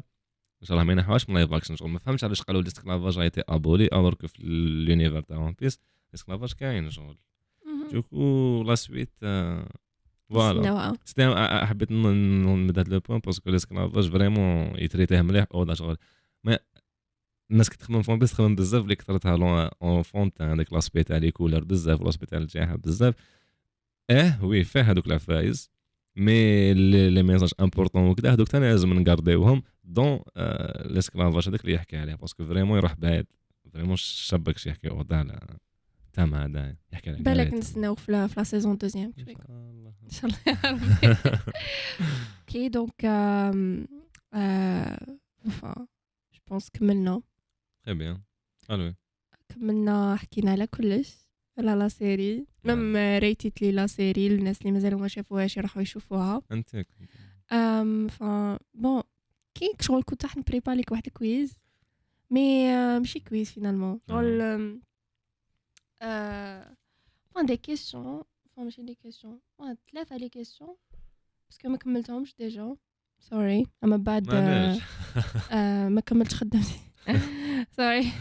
[0.61, 3.41] ان شاء الله ما ينحوهاش من لايف اكشن شغل ما فهمتش علاش قالوا ليسكلافاج ايتي
[3.49, 4.43] ابولي الوغ في
[4.87, 5.79] لونيفر تاع ون بيس
[6.13, 7.17] ليسكلافاج كاين شغل
[7.93, 9.13] دوكو لا سويت
[10.29, 11.35] فوالا سيتي
[11.65, 15.97] حبيت نمد هاد لو بوان باسكو ليسكلافاج فريمون يتريتيه مليح أو شغل
[16.43, 16.59] ما
[17.51, 21.31] الناس كتخمم فون بس تخمم بزاف اللي كثرتها اون فون تاع هذاك لاسبي تاع لي
[21.31, 23.15] كولر بزاف لاسبي تاع الجاحه بزاف
[24.09, 25.71] آه oui فيه هذوك العفايس
[26.15, 30.19] mais les messages importants وكذا هذوك ثاني لازم نكارديوهم donc
[30.85, 33.25] l'esclavage هذاك اللي يحكي عليه parce que vraiment يروح بعيد
[33.73, 35.59] vraiment شابك شي يحكي على
[36.13, 39.13] تم هذا يحكي على بالك نستناو في la saison deuxième.
[39.19, 40.31] إن شاء
[40.71, 41.19] الله.
[42.41, 43.05] OK donc
[46.33, 47.21] je pense كملنا
[47.83, 48.21] très bien
[48.71, 48.93] allô
[49.49, 51.15] كملنا حكينا على كلش
[51.57, 56.41] على la série même ريتيت لي la série الناس اللي مازالوا ما شافوهاش يروحوا يشوفوها
[56.51, 56.85] انت
[57.51, 58.23] ام ف
[58.73, 59.03] bon
[59.53, 61.53] كي شغل كنت راح ن préparer لك واحد ال quiz
[62.31, 62.67] mais
[62.99, 64.41] ماشي quiz finalement شغل
[67.49, 68.25] des questions.
[68.45, 69.39] Enfin ماشي des questions.
[69.61, 70.75] Ouais, ثلاثة les questions?
[71.49, 72.75] parce que ما كملتهمش déjà
[73.19, 74.35] sorry اما بعد
[75.91, 76.79] ما كملتش خدمتي
[77.71, 78.11] sorry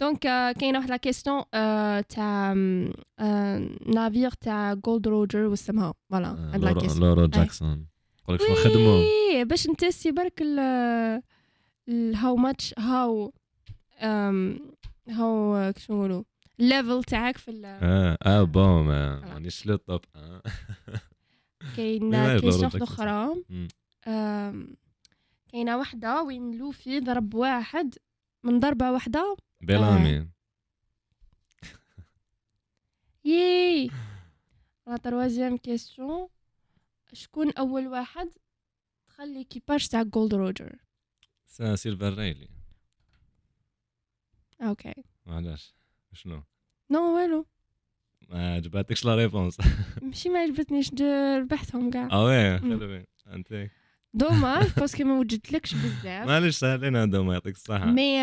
[0.00, 0.18] donc
[0.58, 1.42] كاينة واحد la question
[2.08, 2.52] تاع
[3.86, 7.86] navire تاع جولد روجر واسمها voilà هاد la question أورو جاكسون
[8.22, 13.32] يقول لك شنو خدموا باش ن tester برك ال how much how
[15.10, 16.22] هو كيفاش نقولوا
[16.60, 20.42] ال level تاعك في ال- آه آه bon ما مانيش le top آه
[21.76, 23.34] كاين question أخرى.
[25.48, 27.94] كاينة وحدة وين لوفي ضرب واحد.
[28.42, 30.28] من ضربة واحدة بيلامي
[33.24, 33.90] yeah.
[34.86, 36.28] la troisième question
[37.12, 38.30] شكون أول واحد
[39.08, 40.76] دخل l'équipage تاع جولد روجر
[41.46, 42.48] ça سيلفر رايلي.
[44.62, 44.94] okay.
[45.26, 45.74] علاش
[46.16, 46.42] شنو
[46.90, 47.46] non والو
[48.28, 49.58] ما عجبتكش la réponse
[50.02, 50.90] ماشي ما عجبتنيش
[51.40, 52.58] ربحتهم كاع آه oui.
[52.58, 53.68] حلوين انت
[54.14, 58.18] dommage parce que ما وجدتلكش بزاف معليش ساهلين هذا ما يعطيك الصحة mais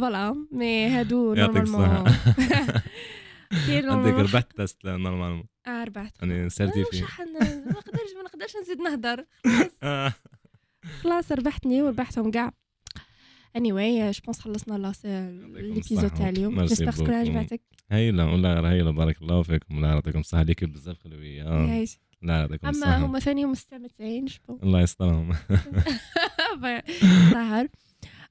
[0.00, 2.04] voilà mais هادو يعطيك الصحة
[3.52, 9.24] عندك ربحت test normalement آه ربحت أنا certifié ما نقدرش ما نقدرش نزيد نهضر.
[11.02, 12.52] خلاص ربحتني وربحتهم كاع
[13.56, 16.10] ouais je pense خلصنا l'épisode.
[16.10, 17.10] تاع اليوم j'espère تكون.
[17.10, 19.76] عجبتك هايلة والله غير هايلة بارك الله فيكم.
[19.76, 21.66] الله يعطيكم الصحة ليك بزاف خلوية آه.
[21.66, 21.98] يعيش.
[22.22, 24.26] الله يعطيكم أما الصحة هما ثاني مستمتعين
[24.62, 25.32] الله يسترهم
[27.32, 27.68] ظاهر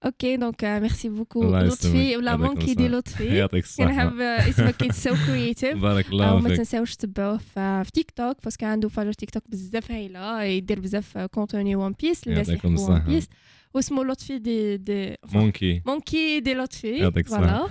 [0.06, 2.18] okay donc merci beaucoup لطفي.
[2.18, 2.88] ولا يعطيكم مونكي دي.
[2.88, 3.86] لطفي يعطيك الصحة.
[3.86, 6.58] كنحب اسمك كي so creative بارك الله وما فيك.
[6.58, 11.18] تنساوش تتبعوه في تيك توك parce que عنده page تيك توك بزاف هايله يدير بزاف
[11.18, 13.00] contenu ون بيس الناس يعطيكم يحبوا ون.
[13.00, 13.28] بيس
[13.74, 16.98] واسمه لطفي دي دي مونكي مونكي دي لطفي.
[16.98, 17.48] يعطيك الصحة.
[17.48, 17.70] voilà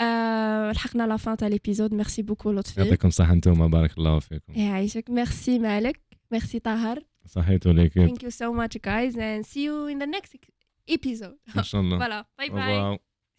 [0.00, 2.80] آه، لحقنا la fin تاع l'épisode merci beaucoup لطفي.
[2.80, 4.52] يعطيكم الصحة أنتم بارك الله فيكم.
[4.52, 6.00] يعيشك ميرسي مالك
[6.32, 7.02] ميرسي طاهر.
[7.26, 10.32] صحيتوا l'équipe thank you so much guys and see you in the next
[10.90, 11.56] episode.
[11.56, 12.22] إن شاء الله.
[12.22, 13.07] Au bye revoir.